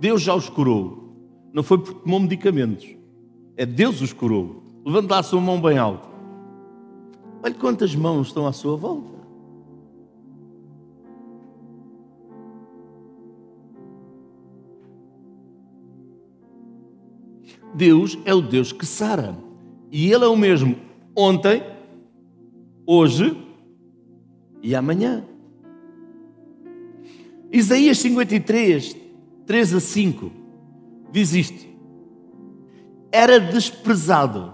Deus 0.00 0.20
já 0.20 0.34
os 0.34 0.48
curou. 0.48 1.14
Não 1.52 1.62
foi 1.62 1.78
porque 1.78 2.00
tomou 2.00 2.18
medicamentos. 2.18 2.88
É 3.56 3.64
Deus 3.64 4.00
os 4.00 4.12
curou. 4.12 4.64
Levante 4.84 5.10
lá 5.12 5.20
a 5.20 5.22
sua 5.22 5.40
mão 5.40 5.62
bem 5.62 5.78
alta. 5.78 6.08
Olhe 7.40 7.54
quantas 7.54 7.94
mãos 7.94 8.26
estão 8.26 8.48
à 8.48 8.52
sua 8.52 8.76
volta. 8.76 9.17
Deus 17.78 18.18
é 18.24 18.34
o 18.34 18.42
Deus 18.42 18.72
que 18.72 18.84
sara. 18.84 19.38
E 19.90 20.12
Ele 20.12 20.24
é 20.24 20.28
o 20.28 20.36
mesmo 20.36 20.74
ontem, 21.16 21.62
hoje 22.84 23.36
e 24.60 24.74
amanhã. 24.74 25.24
Isaías 27.52 27.98
53, 27.98 28.96
3 29.46 29.74
a 29.74 29.80
5, 29.80 30.32
diz 31.12 31.32
isto: 31.32 31.66
Era 33.12 33.38
desprezado 33.38 34.52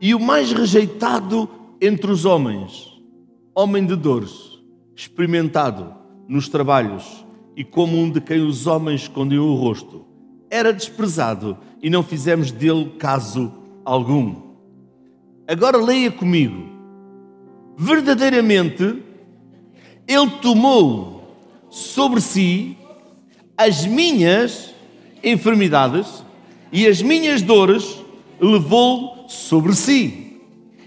e 0.00 0.14
o 0.14 0.20
mais 0.20 0.52
rejeitado 0.52 1.48
entre 1.80 2.12
os 2.12 2.26
homens, 2.26 3.02
homem 3.54 3.86
de 3.86 3.96
dores, 3.96 4.62
experimentado 4.94 5.94
nos 6.28 6.50
trabalhos 6.50 7.24
e 7.56 7.64
como 7.64 7.96
um 7.96 8.10
de 8.10 8.20
quem 8.20 8.46
os 8.46 8.66
homens 8.66 9.02
escondiam 9.02 9.46
o 9.46 9.54
rosto 9.54 10.13
era 10.54 10.72
desprezado 10.72 11.58
e 11.82 11.90
não 11.90 12.04
fizemos 12.04 12.52
dele 12.52 12.92
caso 12.96 13.52
algum. 13.84 14.36
Agora 15.48 15.76
leia 15.76 16.12
comigo. 16.12 16.68
Verdadeiramente, 17.76 19.02
ele 20.06 20.30
tomou 20.40 21.36
sobre 21.68 22.20
si 22.20 22.78
as 23.56 23.84
minhas 23.84 24.72
enfermidades 25.24 26.24
e 26.70 26.86
as 26.86 27.02
minhas 27.02 27.42
dores 27.42 28.00
levou 28.40 29.26
sobre 29.28 29.74
si. 29.74 30.40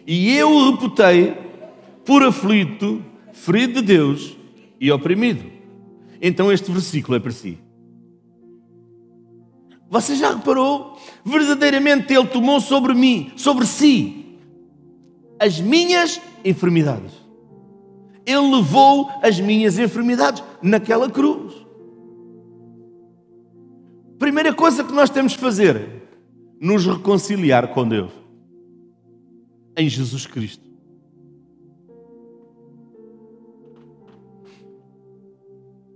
E 0.08 0.34
eu 0.34 0.50
o 0.50 0.72
reputei 0.72 1.36
por 2.06 2.24
aflito, 2.24 3.04
ferido 3.34 3.82
de 3.82 3.88
Deus 3.88 4.38
e 4.80 4.90
oprimido. 4.90 5.44
Então 6.22 6.50
este 6.50 6.72
versículo 6.72 7.18
é 7.18 7.20
para 7.20 7.32
si. 7.32 7.67
Você 9.90 10.16
já 10.16 10.34
reparou? 10.34 10.98
Verdadeiramente 11.24 12.14
Ele 12.14 12.28
tomou 12.28 12.60
sobre 12.60 12.94
mim, 12.94 13.32
sobre 13.36 13.66
si, 13.66 14.38
as 15.40 15.60
minhas 15.60 16.22
enfermidades. 16.44 17.14
Ele 18.26 18.56
levou 18.56 19.10
as 19.24 19.40
minhas 19.40 19.80
enfermidades 19.80 20.44
naquela 20.62 21.10
cruz. 21.10 21.66
Primeira 24.20 24.54
coisa 24.54 24.84
que 24.84 24.92
nós 24.92 25.10
temos 25.10 25.36
que 25.36 25.42
fazer, 25.42 26.10
nos 26.60 26.86
reconciliar 26.86 27.74
com 27.74 27.88
Deus. 27.88 28.12
Em 29.78 29.88
Jesus 29.88 30.26
Cristo. 30.26 30.68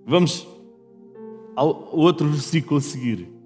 Vamos 0.05 0.47
ao 1.55 1.89
outro 1.95 2.27
versículo 2.29 2.77
a 2.77 2.81
seguir. 2.81 3.40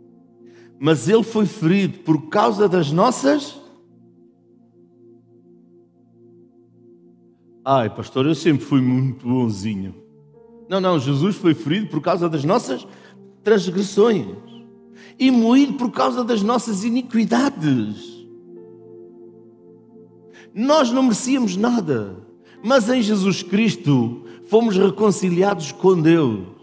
Mas 0.80 1.08
ele 1.08 1.24
foi 1.24 1.46
ferido 1.46 2.00
por 2.00 2.30
causa 2.30 2.68
das 2.68 2.92
nossas. 2.92 3.60
Ai, 7.64 7.90
pastor, 7.90 8.26
eu 8.26 8.36
sempre 8.36 8.66
fui 8.66 8.82
muito 8.82 9.28
bonzinho. 9.28 9.96
Não, 10.70 10.80
não, 10.80 11.00
Jesus 11.00 11.36
foi 11.36 11.54
ferido 11.54 11.88
por 11.88 12.02
causa 12.02 12.30
das 12.30 12.44
nossas 12.44 12.88
transgressões 13.44 14.28
e 15.18 15.32
moído 15.32 15.74
por 15.74 15.92
causa 15.92 16.24
das 16.24 16.42
nossas 16.42 16.84
iniquidades. 16.84 18.16
Nós 20.54 20.92
não 20.92 21.04
merecíamos 21.04 21.56
nada, 21.56 22.18
mas 22.64 22.90
em 22.90 23.02
Jesus 23.02 23.44
Cristo 23.44 24.24
fomos 24.48 24.78
reconciliados 24.78 25.72
com 25.72 26.02
Deus. 26.02 26.55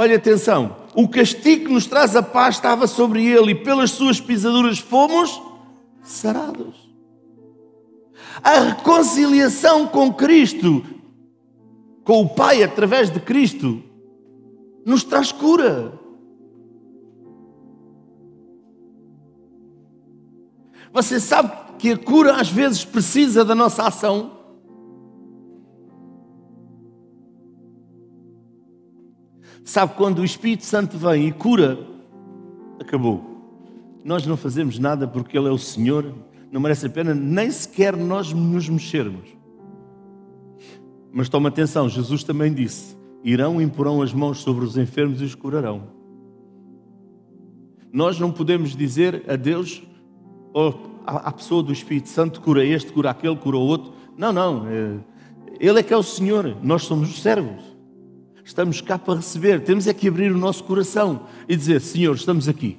Olha 0.00 0.14
atenção, 0.14 0.76
o 0.94 1.08
castigo 1.08 1.64
que 1.66 1.72
nos 1.72 1.84
traz 1.84 2.14
a 2.14 2.22
paz 2.22 2.54
estava 2.54 2.86
sobre 2.86 3.26
ele 3.26 3.50
e 3.50 3.54
pelas 3.64 3.90
suas 3.90 4.20
pisaduras 4.20 4.78
fomos 4.78 5.42
sarados. 6.04 6.88
A 8.40 8.60
reconciliação 8.60 9.88
com 9.88 10.14
Cristo, 10.14 10.84
com 12.04 12.22
o 12.22 12.28
Pai 12.28 12.62
através 12.62 13.10
de 13.10 13.18
Cristo, 13.18 13.82
nos 14.86 15.02
traz 15.02 15.32
cura. 15.32 15.92
Você 20.92 21.18
sabe 21.18 21.50
que 21.76 21.90
a 21.90 21.98
cura 21.98 22.36
às 22.36 22.48
vezes 22.48 22.84
precisa 22.84 23.44
da 23.44 23.52
nossa 23.56 23.88
ação? 23.88 24.37
Sabe 29.68 29.92
quando 29.96 30.20
o 30.20 30.24
Espírito 30.24 30.64
Santo 30.64 30.96
vem 30.96 31.28
e 31.28 31.30
cura, 31.30 31.78
acabou. 32.80 33.22
Nós 34.02 34.26
não 34.26 34.34
fazemos 34.34 34.78
nada 34.78 35.06
porque 35.06 35.36
Ele 35.36 35.46
é 35.46 35.50
o 35.50 35.58
Senhor, 35.58 36.14
não 36.50 36.58
merece 36.58 36.86
a 36.86 36.88
pena 36.88 37.14
nem 37.14 37.50
sequer 37.50 37.94
nós 37.94 38.32
nos 38.32 38.66
mexermos. 38.66 39.28
Mas 41.12 41.28
toma 41.28 41.50
atenção, 41.50 41.86
Jesus 41.86 42.24
também 42.24 42.54
disse: 42.54 42.96
irão 43.22 43.60
e 43.60 43.64
imporão 43.64 44.00
as 44.00 44.10
mãos 44.10 44.38
sobre 44.38 44.64
os 44.64 44.78
enfermos 44.78 45.20
e 45.20 45.24
os 45.24 45.34
curarão. 45.34 45.82
Nós 47.92 48.18
não 48.18 48.32
podemos 48.32 48.74
dizer 48.74 49.22
a 49.28 49.36
Deus, 49.36 49.82
ou 50.54 50.80
a 51.04 51.30
pessoa 51.30 51.62
do 51.62 51.74
Espírito 51.74 52.08
Santo, 52.08 52.40
cura 52.40 52.64
este, 52.64 52.90
cura 52.90 53.10
aquele, 53.10 53.36
cura 53.36 53.58
o 53.58 53.66
outro. 53.66 53.92
Não, 54.16 54.32
não. 54.32 54.66
É, 54.66 54.96
ele 55.60 55.80
é 55.80 55.82
que 55.82 55.92
é 55.92 55.96
o 55.96 56.02
Senhor, 56.02 56.56
nós 56.62 56.84
somos 56.84 57.10
os 57.10 57.20
servos. 57.20 57.67
Estamos 58.48 58.80
cá 58.80 58.98
para 58.98 59.16
receber. 59.16 59.62
Temos 59.62 59.86
é 59.86 59.92
que 59.92 60.08
abrir 60.08 60.32
o 60.32 60.38
nosso 60.38 60.64
coração 60.64 61.26
e 61.46 61.54
dizer: 61.54 61.82
Senhor, 61.82 62.14
estamos 62.14 62.48
aqui. 62.48 62.78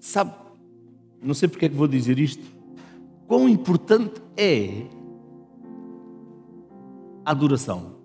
Sabe, 0.00 0.32
não 1.22 1.34
sei 1.34 1.46
porque 1.46 1.66
é 1.66 1.68
que 1.68 1.74
vou 1.74 1.86
dizer 1.86 2.18
isto. 2.18 2.42
Quão 3.26 3.46
importante 3.46 4.22
é 4.34 4.86
a 7.22 7.32
adoração. 7.32 7.96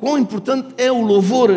Quão 0.00 0.18
importante 0.18 0.74
é 0.76 0.90
o 0.90 1.06
louvor 1.06 1.50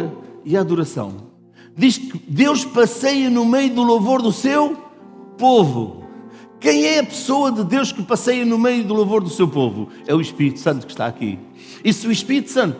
e 0.45 0.55
a 0.55 0.61
adoração. 0.61 1.31
Diz 1.75 1.97
que 1.97 2.19
Deus 2.31 2.63
passeia 2.63 3.31
no 3.31 3.45
meio 3.45 3.73
do 3.73 3.81
louvor 3.81 4.21
do 4.21 4.31
seu 4.31 4.77
povo. 5.39 6.06
Quem 6.59 6.85
é 6.85 6.99
a 6.99 7.03
pessoa 7.03 7.51
de 7.51 7.63
Deus 7.63 7.91
que 7.91 8.01
passeia 8.01 8.43
no 8.45 8.57
meio 8.57 8.83
do 8.83 8.93
louvor 8.93 9.21
do 9.21 9.29
seu 9.29 9.47
povo? 9.47 9.89
É 10.07 10.13
o 10.13 10.21
Espírito 10.21 10.59
Santo 10.59 10.85
que 10.85 10.91
está 10.91 11.05
aqui. 11.05 11.37
E 11.83 11.93
se 11.93 12.07
o 12.07 12.11
Espírito 12.11 12.51
Santo, 12.51 12.77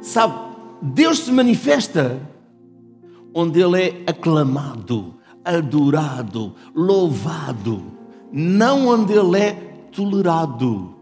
sabe, 0.00 0.34
Deus 0.80 1.20
se 1.20 1.32
manifesta 1.32 2.20
onde 3.34 3.60
Ele 3.60 3.82
é 3.82 4.02
aclamado, 4.06 5.14
adorado, 5.44 6.54
louvado, 6.74 7.82
não 8.32 8.88
onde 8.88 9.12
Ele 9.12 9.38
é 9.38 9.52
tolerado. 9.92 10.94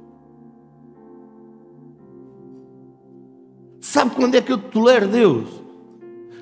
Sabe 3.80 4.16
quando 4.16 4.35
é 4.35 4.42
que 4.42 4.52
eu 4.52 4.59
tolero 4.59 5.06
Deus? 5.06 5.48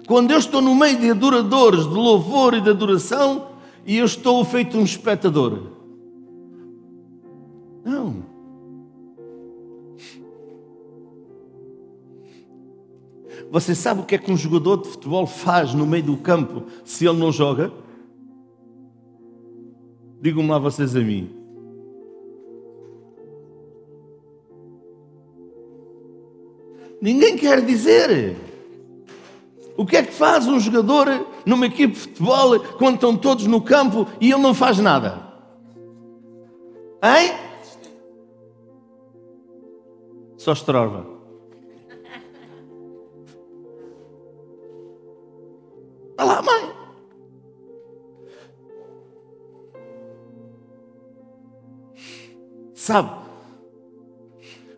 Quando 0.06 0.30
eu 0.30 0.38
estou 0.38 0.62
no 0.62 0.74
meio 0.74 0.98
de 0.98 1.10
adoradores 1.10 1.86
de 1.86 1.94
louvor 1.94 2.54
e 2.54 2.60
de 2.60 2.70
adoração 2.70 3.53
e 3.86 3.98
eu 3.98 4.04
estou 4.04 4.44
feito 4.44 4.78
um 4.78 4.84
espectador. 4.84 5.70
Não. 7.84 8.24
Você 13.50 13.74
sabe 13.74 14.00
o 14.00 14.04
que 14.04 14.14
é 14.14 14.18
que 14.18 14.32
um 14.32 14.36
jogador 14.36 14.78
de 14.78 14.88
futebol 14.88 15.26
faz 15.26 15.74
no 15.74 15.86
meio 15.86 16.02
do 16.02 16.16
campo 16.16 16.64
se 16.84 17.06
ele 17.06 17.18
não 17.18 17.30
joga? 17.30 17.72
Digam-me 20.20 20.48
lá 20.48 20.58
vocês 20.58 20.96
a 20.96 21.00
mim. 21.00 21.30
Ninguém 27.00 27.36
quer 27.36 27.60
dizer. 27.64 28.53
O 29.76 29.84
que 29.84 29.96
é 29.96 30.02
que 30.02 30.12
faz 30.12 30.46
um 30.46 30.60
jogador 30.60 31.26
numa 31.44 31.66
equipe 31.66 31.94
de 31.94 32.00
futebol 32.00 32.60
quando 32.78 32.94
estão 32.94 33.16
todos 33.16 33.46
no 33.46 33.60
campo 33.60 34.06
e 34.20 34.30
ele 34.30 34.40
não 34.40 34.54
faz 34.54 34.78
nada? 34.78 35.20
Hein? 37.02 37.32
Só 40.36 40.52
estorva. 40.52 41.06
Olha 46.16 46.26
lá, 46.26 46.42
mãe. 46.42 46.72
Sabe, 52.74 53.10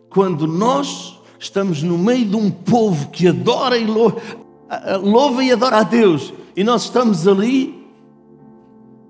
quando 0.09 0.47
nós 0.47 1.21
estamos 1.37 1.83
no 1.83 1.97
meio 1.97 2.25
de 2.25 2.35
um 2.35 2.49
povo 2.49 3.09
que 3.09 3.27
adora 3.27 3.77
e 3.77 3.85
louva, 3.85 4.21
louva 4.95 5.43
e 5.43 5.51
adora 5.51 5.79
a 5.79 5.83
Deus, 5.83 6.33
e 6.55 6.63
nós 6.63 6.83
estamos 6.83 7.27
ali, 7.27 7.85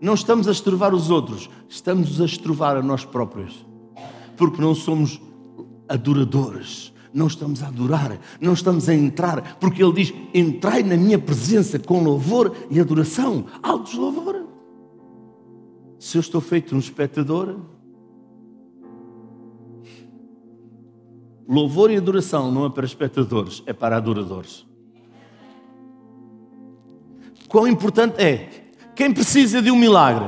não 0.02 0.16
estamos 0.16 0.48
a 0.48 0.52
estrovar 0.52 0.94
os 0.94 1.10
outros, 1.12 1.50
estamos 1.70 2.20
a 2.20 2.26
estrovar 2.26 2.78
a 2.78 2.82
nós 2.82 3.06
próprios, 3.06 3.66
porque 4.36 4.62
não 4.62 4.74
somos 4.74 5.22
adoradores, 5.88 6.94
não 7.14 7.28
estamos 7.28 7.62
a 7.64 7.68
adorar, 7.68 8.20
não 8.42 8.54
estamos 8.54 8.90
a 8.90 8.94
entrar, 8.94 9.58
porque 9.60 9.84
Ele 9.84 9.94
diz: 9.94 10.14
entrai 10.34 10.84
na 10.84 10.98
minha 10.98 11.20
presença 11.20 11.78
com 11.80 12.04
louvor 12.04 12.56
e 12.70 12.80
adoração, 12.80 13.46
altos 13.62 13.94
louvor. 13.94 14.46
Se 16.00 16.18
eu 16.18 16.22
estou 16.22 16.42
feito 16.42 16.76
um 16.76 16.80
espectador, 16.80 17.58
louvor 21.48 21.90
e 21.90 21.98
adoração 21.98 22.52
não 22.52 22.66
é 22.66 22.70
para 22.70 22.86
espectadores, 22.86 23.64
é 23.66 23.74
para 23.74 23.98
adoradores. 23.98 24.68
Quão 27.48 27.68
importante 27.68 28.22
é? 28.22 28.50
Quem 28.96 29.14
precisa 29.14 29.62
de 29.62 29.72
um 29.72 29.78
milagre? 29.78 30.28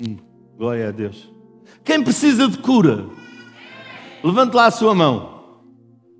Hum, 0.00 0.16
glória 0.56 0.88
a 0.88 0.92
Deus. 0.92 1.32
Quem 1.84 2.02
precisa 2.02 2.48
de 2.48 2.58
cura? 2.58 3.06
Levante 4.22 4.54
lá 4.54 4.66
a 4.66 4.70
sua 4.70 4.94
mão. 4.94 5.62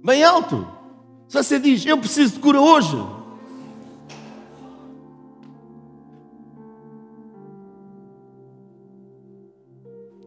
Bem 0.04 0.24
alto. 0.24 0.66
Se 1.28 1.42
você 1.42 1.58
diz, 1.58 1.84
eu 1.86 1.98
preciso 1.98 2.34
de 2.34 2.40
cura 2.40 2.60
hoje. 2.60 2.96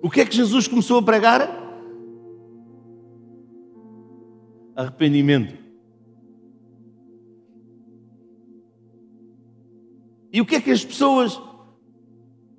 O 0.02 0.10
que 0.10 0.22
é 0.22 0.26
que 0.26 0.36
Jesus 0.36 0.68
começou 0.68 1.00
a 1.00 1.04
pregar? 1.04 1.50
Arrependimento. 4.76 5.65
E 10.36 10.42
o 10.42 10.46
que 10.46 10.56
é 10.56 10.60
que 10.60 10.70
as 10.70 10.84
pessoas 10.84 11.42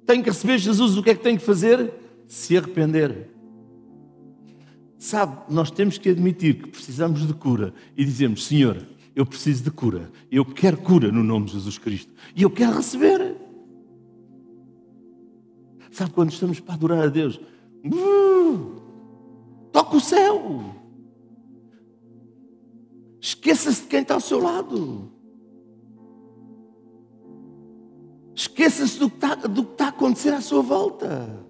têm 0.07 0.23
que 0.23 0.31
receber 0.31 0.57
Jesus? 0.57 0.97
O 0.97 1.03
que 1.03 1.11
é 1.11 1.15
que 1.15 1.23
têm 1.23 1.37
que 1.37 1.45
fazer? 1.45 1.93
Se 2.27 2.57
arrepender. 2.57 3.29
Sabe, 4.97 5.53
nós 5.53 5.71
temos 5.71 5.99
que 5.99 6.09
admitir 6.09 6.55
que 6.55 6.71
precisamos 6.71 7.27
de 7.27 7.35
cura 7.35 7.75
e 7.95 8.03
dizemos: 8.03 8.47
Senhor, 8.47 8.83
eu 9.15 9.27
preciso 9.27 9.63
de 9.63 9.71
cura, 9.71 10.11
eu 10.33 10.43
quero 10.43 10.79
cura 10.79 11.13
no 11.13 11.23
nome 11.23 11.45
de 11.45 11.53
Jesus 11.53 11.77
Cristo 11.77 12.11
e 12.35 12.45
eu 12.45 12.51
quero 12.51 12.77
receber. 12.77 13.37
Sabe, 15.91 16.13
quando 16.13 16.33
estamos 16.33 16.59
para 16.59 16.77
adorar 16.77 17.03
a 17.03 17.09
Deus, 17.09 17.39
toca 19.71 19.97
o 19.99 20.01
céu, 20.01 20.75
esqueça-se 23.21 23.83
de 23.83 23.89
quem 23.89 24.01
está 24.01 24.15
ao 24.15 24.21
seu 24.21 24.39
lado. 24.39 25.15
Esqueça-se 28.37 28.99
do, 28.99 29.09
que 29.09 29.17
está, 29.17 29.33
está 29.33 29.87
a 29.87 29.89
acontecer 29.89 30.29
à 30.29 30.43
sua 30.43 30.61
volta. 30.61 31.43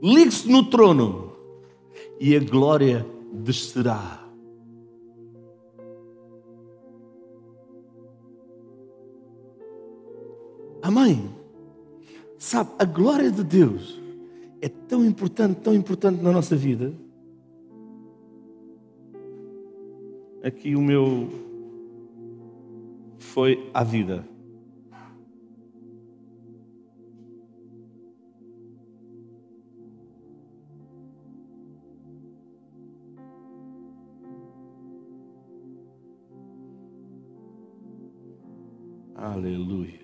Ligue-se 0.00 0.48
no 0.48 0.70
trono 0.70 1.32
e 2.20 2.36
a 2.36 2.38
glória 2.38 3.04
descerá. 3.32 4.24
Amém. 10.80 11.28
Sabe, 12.38 12.70
a 12.78 12.84
glória 12.84 13.30
de 13.30 13.42
Deus 13.42 14.00
é 14.60 14.68
tão 14.68 15.04
importante, 15.04 15.60
tão 15.60 15.74
importante 15.74 16.22
na 16.22 16.30
nossa 16.30 16.54
vida. 16.54 16.94
Aqui 20.44 20.76
o 20.76 20.80
meu 20.80 21.28
foi 23.18 23.68
a 23.74 23.82
vida. 23.82 24.31
Aleluia. 39.32 40.02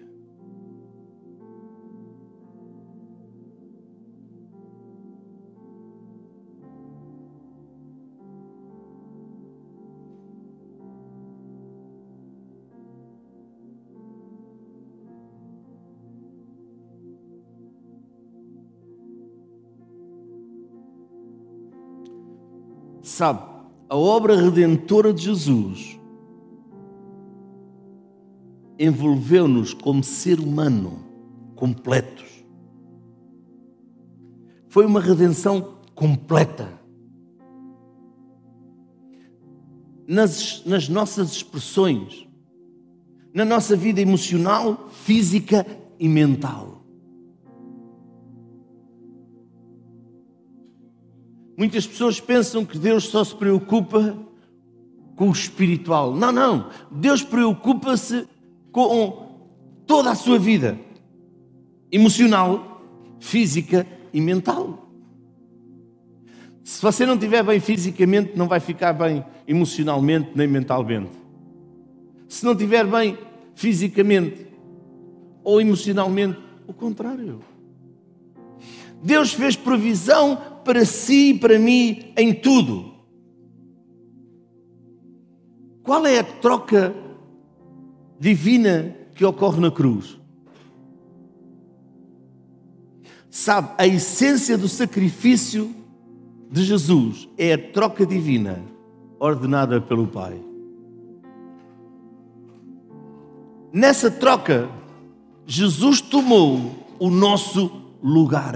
Sabe, 23.02 23.40
a 23.88 23.96
obra 23.96 24.36
redentora 24.36 25.12
de 25.12 25.22
Jesus 25.22 25.97
envolveu-nos 28.78 29.74
como 29.74 30.04
ser 30.04 30.38
humano 30.38 31.04
completos. 31.56 32.44
Foi 34.68 34.86
uma 34.86 35.00
redenção 35.00 35.78
completa. 35.94 36.78
Nas, 40.06 40.64
nas 40.64 40.88
nossas 40.88 41.32
expressões, 41.32 42.26
na 43.34 43.44
nossa 43.44 43.76
vida 43.76 44.00
emocional, 44.00 44.88
física 44.90 45.66
e 45.98 46.08
mental. 46.08 46.82
Muitas 51.56 51.86
pessoas 51.86 52.20
pensam 52.20 52.64
que 52.64 52.78
Deus 52.78 53.04
só 53.08 53.24
se 53.24 53.34
preocupa 53.34 54.16
com 55.16 55.28
o 55.28 55.32
espiritual. 55.32 56.14
Não, 56.14 56.30
não. 56.30 56.70
Deus 56.90 57.22
preocupa-se 57.24 58.28
com 58.78 59.26
toda 59.88 60.12
a 60.12 60.14
sua 60.14 60.38
vida 60.38 60.78
emocional, 61.90 62.80
física 63.18 63.84
e 64.12 64.20
mental. 64.20 64.88
Se 66.62 66.80
você 66.80 67.04
não 67.04 67.14
estiver 67.14 67.42
bem 67.42 67.58
fisicamente, 67.58 68.36
não 68.36 68.46
vai 68.46 68.60
ficar 68.60 68.92
bem 68.92 69.24
emocionalmente 69.48 70.30
nem 70.36 70.46
mentalmente. 70.46 71.10
Se 72.28 72.44
não 72.44 72.52
estiver 72.52 72.86
bem 72.86 73.18
fisicamente 73.56 74.46
ou 75.42 75.60
emocionalmente, 75.60 76.38
o 76.64 76.72
contrário. 76.72 77.40
Deus 79.02 79.32
fez 79.32 79.56
provisão 79.56 80.38
para 80.64 80.84
si 80.84 81.30
e 81.30 81.38
para 81.38 81.58
mim 81.58 82.12
em 82.16 82.32
tudo. 82.32 82.94
Qual 85.82 86.06
é 86.06 86.20
a 86.20 86.24
troca 86.24 86.94
divina 88.18 88.94
que 89.14 89.24
ocorre 89.24 89.60
na 89.60 89.70
cruz. 89.70 90.18
Sabe, 93.30 93.70
a 93.78 93.86
essência 93.86 94.56
do 94.58 94.68
sacrifício 94.68 95.74
de 96.50 96.64
Jesus 96.64 97.28
é 97.36 97.52
a 97.52 97.72
troca 97.72 98.06
divina 98.06 98.62
ordenada 99.20 99.80
pelo 99.80 100.06
Pai. 100.06 100.42
Nessa 103.72 104.10
troca, 104.10 104.68
Jesus 105.46 106.00
tomou 106.00 106.86
o 106.98 107.10
nosso 107.10 107.70
lugar. 108.02 108.54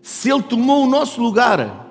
Se 0.00 0.30
Ele 0.30 0.42
tomou 0.42 0.84
o 0.84 0.88
nosso 0.88 1.20
lugar, 1.20 1.84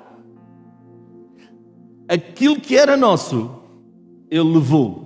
aquilo 2.08 2.60
que 2.60 2.78
era 2.78 2.96
nosso, 2.96 3.52
Ele 4.32 4.54
levou. 4.54 5.04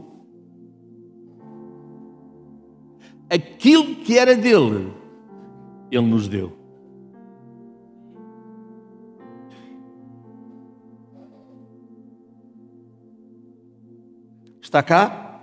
Aquilo 3.29 3.95
que 3.95 4.17
era 4.17 4.35
dele, 4.35 4.93
ele 5.91 6.05
nos 6.05 6.27
deu. 6.27 6.57
Está 14.61 14.83
cá? 14.83 15.39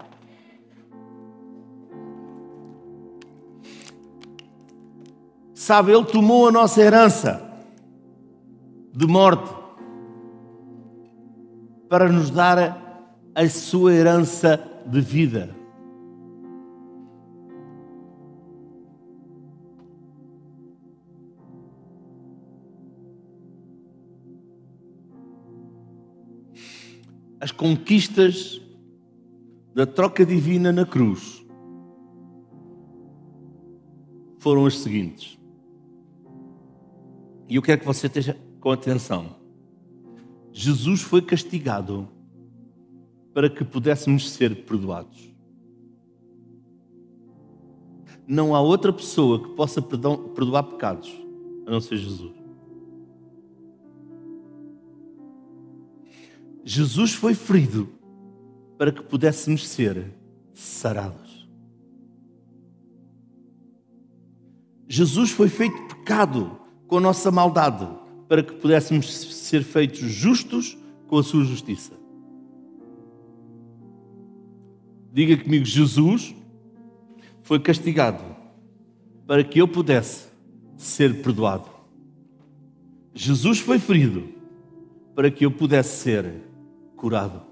Sabe, 5.55 5.92
Ele 5.92 6.05
tomou 6.05 6.49
a 6.49 6.53
nossa 6.53 6.83
herança 6.83 7.42
de 8.92 9.07
morte 9.07 9.51
para 11.88 12.07
nos 12.12 12.29
dar 12.29 13.01
a 13.35 13.49
sua 13.49 13.94
herança 13.94 14.62
de 14.85 15.01
vida. 15.01 15.63
As 27.44 27.52
conquistas 27.52 28.59
da 29.74 29.85
troca 29.85 30.24
divina 30.24 30.72
na 30.72 30.87
cruz 30.87 31.44
foram 34.38 34.64
as 34.64 34.78
seguintes. 34.78 35.38
E 37.46 37.57
eu 37.57 37.61
quero 37.61 37.80
que 37.83 37.87
você 37.87 38.07
esteja 38.07 38.35
com 38.62 38.70
atenção. 38.70 39.37
Jesus 40.54 41.02
foi 41.02 41.20
castigado 41.20 42.09
para 43.35 43.50
que 43.50 43.62
pudéssemos 43.62 44.30
ser 44.30 44.64
perdoados. 44.64 45.30
Não 48.26 48.54
há 48.54 48.61
outra 48.62 48.90
pessoa 48.90 49.42
que 49.42 49.50
possa 49.50 49.83
perdoar 49.83 50.62
pecados 50.62 51.12
a 51.66 51.70
não 51.70 51.80
ser 51.83 51.98
Jesus. 51.98 52.43
Jesus 56.64 57.12
foi 57.12 57.35
ferido 57.35 57.88
para 58.79 58.90
que 58.90 59.03
pudéssemos 59.03 59.68
ser 59.68 60.11
sarados. 60.55 61.46
Jesus 64.88 65.31
foi 65.31 65.48
feito 65.48 65.77
pecado 65.94 66.59
com 66.87 66.96
a 66.96 67.00
nossa 67.00 67.31
maldade 67.31 67.87
para 68.29 68.42
que 68.42 68.53
pudéssemos 68.55 69.12
ser 69.12 69.62
feitos 69.62 70.00
justos 70.00 70.77
com 71.07 71.18
a 71.18 71.22
sua 71.22 71.44
justiça. 71.44 71.92
Diga 75.12 75.37
comigo, 75.37 75.64
Jesus 75.64 76.35
foi 77.42 77.61
castigado 77.61 78.24
para 79.27 79.44
que 79.44 79.61
eu 79.61 79.68
pudesse 79.68 80.29
ser 80.77 81.22
perdoado. 81.22 81.68
Jesus 83.14 83.61
foi 83.61 83.79
ferido 83.79 84.29
para 85.14 85.31
que 85.31 85.44
eu 85.44 85.50
pudesse 85.50 86.03
ser 86.03 86.42
curado. 87.05 87.43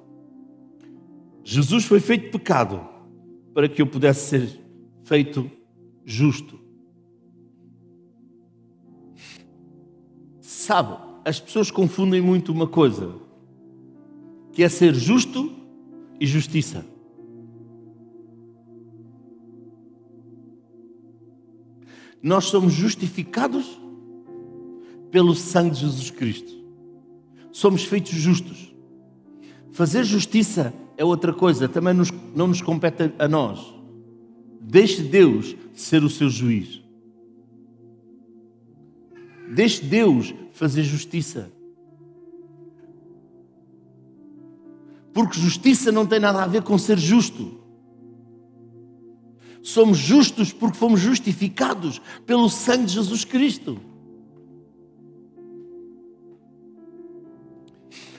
Jesus 1.45 1.85
foi 1.85 2.01
feito 2.01 2.31
pecado 2.31 2.81
para 3.53 3.69
que 3.69 3.83
eu 3.83 3.87
pudesse 3.87 4.31
ser 4.31 4.61
feito 5.05 5.51
justo. 6.07 6.59
Sabe, 10.41 10.97
as 11.23 11.39
pessoas 11.39 11.71
confundem 11.71 12.23
muito 12.23 12.51
uma 12.51 12.67
coisa, 12.67 13.15
que 14.53 14.63
é 14.63 14.71
ser 14.71 14.95
justo 14.95 15.53
e 16.19 16.27
justiça. 16.27 16.87
Nós 22.23 22.45
somos 22.45 22.73
justificados 22.73 23.79
pelo 25.11 25.35
sangue 25.35 25.75
de 25.75 25.81
Jesus 25.81 26.11
Cristo. 26.11 26.55
Somos 27.53 27.85
feitos 27.85 28.13
justos. 28.13 28.72
Fazer 29.73 30.05
justiça 30.05 30.73
é 30.97 31.05
outra 31.05 31.33
coisa, 31.33 31.69
também 31.69 31.95
nos, 31.95 32.11
não 32.35 32.47
nos 32.47 32.61
compete 32.61 33.13
a 33.19 33.27
nós. 33.27 33.75
Deixe 34.61 35.03
Deus 35.03 35.57
ser 35.75 36.05
o 36.05 36.11
seu 36.11 36.29
juiz. 36.29 36.83
Deixe 39.55 39.83
Deus 39.83 40.35
fazer 40.53 40.83
justiça. 40.83 41.51
Porque 45.13 45.39
justiça 45.39 45.91
não 45.91 46.07
tem 46.07 46.21
nada 46.21 46.43
a 46.43 46.47
ver 46.47 46.63
com 46.63 46.79
ser 46.79 46.99
justo. 46.99 47.61
Somos 49.63 49.99
justos 49.99 50.53
porque 50.53 50.77
fomos 50.77 51.01
justificados 51.01 52.01
pelo 52.27 52.49
sangue 52.49 52.87
de 52.87 52.93
Jesus 52.93 53.25
Cristo. 53.25 53.79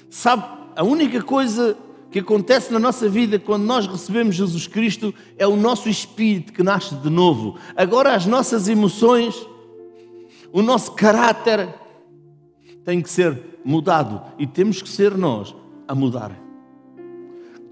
Sabe, 0.10 0.62
a 0.75 0.83
única 0.83 1.21
coisa 1.21 1.77
que 2.12 2.19
acontece 2.19 2.71
na 2.71 2.77
nossa 2.77 3.09
vida 3.09 3.39
quando 3.39 3.63
nós 3.63 3.88
recebemos 3.88 4.36
Jesus 4.36 4.67
Cristo 4.67 5.13
é 5.38 5.47
o 5.47 5.55
nosso 5.55 5.89
espírito 5.89 6.53
que 6.53 6.62
nasce 6.62 6.93
de 6.95 7.09
novo. 7.09 7.57
Agora, 7.75 8.13
as 8.13 8.25
nossas 8.27 8.67
emoções, 8.67 9.36
o 10.51 10.62
nosso 10.62 10.91
caráter 10.91 11.73
tem 12.86 13.01
que 13.01 13.09
ser 13.09 13.59
mudado 13.65 14.21
e 14.38 14.45
temos 14.45 14.81
que 14.81 14.89
ser 14.89 15.17
nós 15.17 15.55
a 15.88 15.95
mudar 15.95 16.39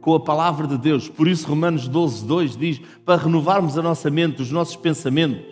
com 0.02 0.16
a 0.16 0.20
palavra 0.20 0.66
de 0.66 0.78
Deus. 0.78 1.08
Por 1.08 1.28
isso, 1.28 1.48
Romanos 1.48 1.88
12, 1.88 2.26
2 2.26 2.58
diz: 2.58 2.82
para 3.06 3.22
renovarmos 3.22 3.78
a 3.78 3.82
nossa 3.84 4.10
mente, 4.10 4.42
os 4.42 4.52
nossos 4.52 4.76
pensamentos. 4.76 5.46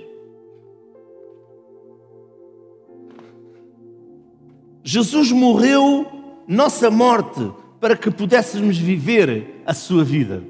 Jesus 4.84 5.32
morreu 5.32 6.19
nossa 6.50 6.90
morte 6.90 7.52
para 7.80 7.96
que 7.96 8.10
pudéssemos 8.10 8.76
viver 8.76 9.62
a 9.68 9.74
sua 9.74 10.04
vida. 10.04 10.44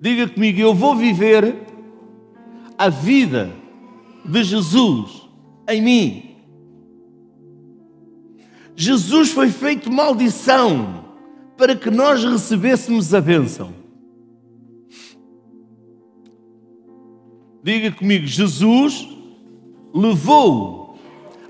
Diga 0.00 0.28
comigo, 0.28 0.60
eu 0.60 0.74
vou 0.74 0.96
viver 0.96 1.56
a 2.76 2.88
vida 2.88 3.52
de 4.24 4.42
Jesus 4.42 5.28
em 5.68 5.80
mim. 5.80 6.36
Jesus 8.74 9.30
foi 9.30 9.50
feito 9.50 9.90
maldição 9.90 11.04
para 11.56 11.76
que 11.76 11.90
nós 11.90 12.24
recebêssemos 12.24 13.14
a 13.14 13.20
bênção. 13.20 13.72
Diga 17.62 17.92
comigo, 17.92 18.26
Jesus 18.26 19.08
levou 19.94 20.98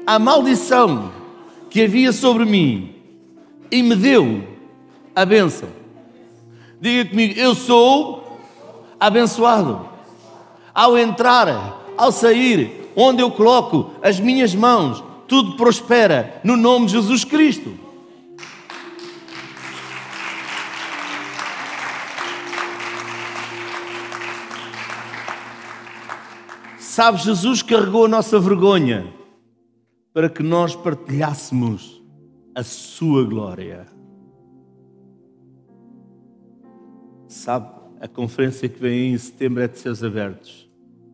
a 0.07 0.19
maldição 0.19 1.17
que 1.77 1.83
havia 1.83 2.11
sobre 2.11 2.47
mim 2.47 2.95
e 3.71 3.83
me 3.83 3.95
deu 3.95 4.43
a 5.15 5.27
bênção. 5.27 5.69
Diga 6.81 7.11
comigo, 7.11 7.39
eu 7.39 7.55
sou 7.55 8.41
abençoado. 8.99 9.87
Ao 10.73 10.97
entrar, 10.97 11.83
ao 11.95 12.11
sair, 12.11 12.91
onde 12.97 13.21
eu 13.21 13.31
coloco 13.31 13.91
as 14.01 14.19
minhas 14.19 14.55
mãos, 14.55 15.05
tudo 15.29 15.55
prospera 15.59 16.41
no 16.43 16.57
nome 16.57 16.87
de 16.87 16.93
Jesus 16.93 17.25
Cristo. 17.25 17.79
Sabe, 26.79 27.19
Jesus 27.19 27.61
carregou 27.61 28.07
a 28.07 28.09
nossa 28.09 28.41
vergonha 28.41 29.13
para 30.17 30.31
que 30.31 30.43
nós 30.43 30.75
partilhássemos 30.75 32.03
a 32.55 32.63
sua 32.63 33.23
glória. 33.23 33.87
Sabe, 37.29 37.69
a 38.01 38.09
conferência 38.09 38.67
que 38.67 38.81
vem 38.81 39.13
em 39.13 39.19
setembro 39.19 39.63
é 39.63 39.69
de 39.69 39.79
Seus 39.79 40.03
Abertos. 40.03 40.71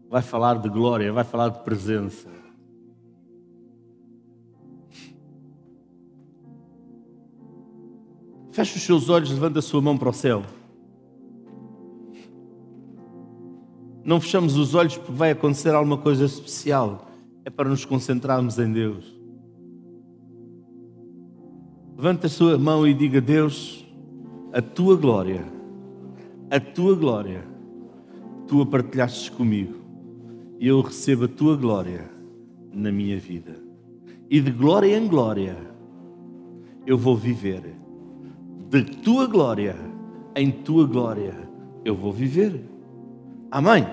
Vai 0.09 0.23
falar 0.23 0.61
de 0.61 0.69
glória, 0.69 1.13
vai 1.13 1.25
falar 1.25 1.49
de 1.49 1.65
presença. 1.65 2.29
Feche 8.53 8.77
os 8.77 8.83
seus 8.85 9.09
olhos, 9.09 9.33
levanta 9.33 9.59
a 9.59 9.63
sua 9.63 9.83
mão 9.83 9.99
para 9.99 10.11
o 10.11 10.13
céu. 10.13 10.45
Não 14.05 14.21
fechamos 14.21 14.57
os 14.57 14.77
olhos 14.77 14.97
porque 14.97 15.11
vai 15.11 15.33
acontecer 15.33 15.75
alguma 15.75 15.99
coisa 15.99 16.25
especial. 16.25 17.09
É 17.45 17.51
para 17.51 17.69
nos 17.69 17.85
concentrarmos 17.85 18.59
em 18.59 18.73
Deus. 18.73 19.21
Levanta 21.97 22.27
a 22.27 22.31
sua 22.31 22.57
mão 22.59 22.87
e 22.87 22.95
diga: 22.95 23.21
Deus, 23.21 23.87
a 24.53 24.63
tua 24.63 24.97
glória, 24.97 25.45
a 26.51 26.61
tua 26.61 26.95
glória, 26.95 27.45
tu 28.47 28.63
a 28.63 28.67
partilhaste 28.67 29.31
comigo 29.33 29.75
e 30.59 30.69
eu 30.69 30.81
recebo 30.81 31.25
a 31.25 31.29
tua 31.29 31.57
glória 31.57 32.11
na 32.73 32.93
minha 32.93 33.19
vida. 33.19 33.57
E 34.31 34.41
de 34.41 34.51
glória 34.51 34.97
em 34.97 35.07
glória 35.07 35.57
eu 36.87 36.97
vou 36.97 37.17
viver 37.17 37.83
de 38.73 38.83
tua 38.85 39.27
glória, 39.27 39.77
em 40.35 40.51
tua 40.51 40.87
glória 40.87 41.37
eu 41.85 41.95
vou 41.95 42.11
viver. 42.11 42.65
Amém? 43.51 43.85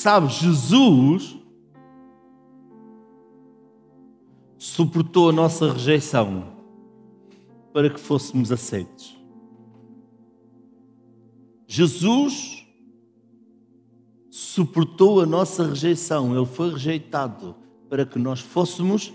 Sabe, 0.00 0.28
Jesus 0.28 1.38
suportou 4.56 5.28
a 5.28 5.32
nossa 5.32 5.70
rejeição 5.70 6.56
para 7.70 7.90
que 7.90 8.00
fôssemos 8.00 8.50
aceitos. 8.50 9.14
Jesus 11.66 12.66
suportou 14.30 15.20
a 15.20 15.26
nossa 15.26 15.66
rejeição, 15.66 16.34
ele 16.34 16.46
foi 16.46 16.70
rejeitado 16.72 17.54
para 17.90 18.06
que 18.06 18.18
nós 18.18 18.40
fôssemos 18.40 19.12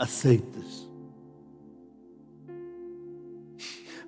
aceites. 0.00 0.90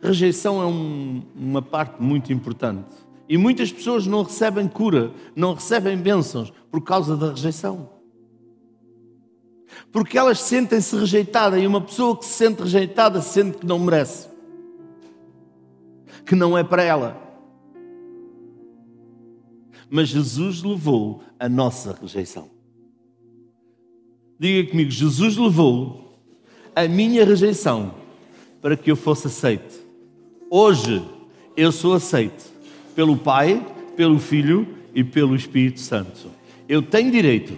Rejeição 0.02 0.60
é 0.60 0.66
um, 0.66 1.22
uma 1.36 1.62
parte 1.62 2.02
muito 2.02 2.32
importante. 2.32 3.05
E 3.28 3.36
muitas 3.36 3.72
pessoas 3.72 4.06
não 4.06 4.22
recebem 4.22 4.68
cura, 4.68 5.12
não 5.34 5.54
recebem 5.54 5.96
bênçãos 5.96 6.52
por 6.70 6.82
causa 6.82 7.16
da 7.16 7.30
rejeição. 7.30 7.90
Porque 9.90 10.16
elas 10.16 10.40
sentem-se 10.40 10.96
rejeitadas 10.96 11.60
e 11.60 11.66
uma 11.66 11.80
pessoa 11.80 12.16
que 12.16 12.24
se 12.24 12.32
sente 12.32 12.62
rejeitada 12.62 13.20
sente 13.20 13.58
que 13.58 13.66
não 13.66 13.78
merece, 13.78 14.28
que 16.24 16.34
não 16.34 16.56
é 16.56 16.62
para 16.62 16.82
ela 16.82 17.26
mas 19.88 20.08
Jesus 20.08 20.62
levou 20.62 21.22
a 21.38 21.48
nossa 21.48 21.96
rejeição. 22.00 22.50
Diga 24.38 24.70
comigo: 24.70 24.90
Jesus 24.90 25.36
levou 25.36 26.18
a 26.74 26.86
minha 26.86 27.24
rejeição 27.24 27.94
para 28.60 28.76
que 28.76 28.90
eu 28.90 28.96
fosse 28.96 29.28
aceite. 29.28 29.80
Hoje 30.50 31.02
eu 31.56 31.72
sou 31.72 31.94
aceite 31.94 32.44
pelo 32.96 33.16
Pai, 33.16 33.62
pelo 33.94 34.18
Filho 34.18 34.66
e 34.94 35.04
pelo 35.04 35.36
Espírito 35.36 35.78
Santo. 35.78 36.30
Eu 36.66 36.80
tenho 36.80 37.12
direito 37.12 37.52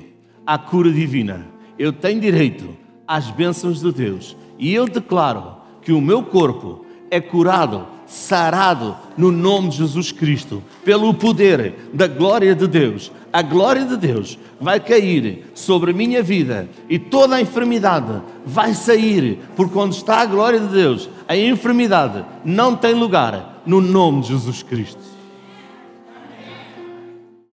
à 0.44 0.58
cura 0.58 0.90
divina. 0.90 1.46
Eu 1.78 1.92
tenho 1.92 2.20
direito 2.20 2.76
às 3.06 3.30
bênçãos 3.30 3.80
de 3.80 3.92
Deus. 3.92 4.36
E 4.58 4.74
eu 4.74 4.86
declaro 4.86 5.56
que 5.80 5.92
o 5.92 6.00
meu 6.00 6.24
corpo 6.24 6.84
é 7.10 7.20
curado 7.20 7.86
sarado 8.04 8.96
no 9.16 9.30
nome 9.30 9.68
de 9.68 9.76
Jesus 9.76 10.10
Cristo, 10.10 10.62
pelo 10.84 11.12
poder 11.12 11.90
da 11.92 12.08
glória 12.08 12.54
de 12.54 12.66
Deus. 12.66 13.12
A 13.30 13.42
glória 13.42 13.84
de 13.84 13.96
Deus 13.96 14.38
vai 14.58 14.80
cair 14.80 15.44
sobre 15.54 15.90
a 15.90 15.94
minha 15.94 16.22
vida 16.22 16.68
e 16.88 16.98
toda 16.98 17.36
a 17.36 17.40
enfermidade 17.40 18.20
vai 18.44 18.72
sair, 18.72 19.38
porque 19.54 19.78
onde 19.78 19.94
está 19.94 20.22
a 20.22 20.26
glória 20.26 20.58
de 20.58 20.68
Deus, 20.68 21.08
a 21.28 21.36
enfermidade 21.36 22.24
não 22.44 22.74
tem 22.74 22.94
lugar 22.94 23.62
no 23.66 23.80
nome 23.82 24.22
de 24.22 24.28
Jesus 24.28 24.62
Cristo. 24.62 25.17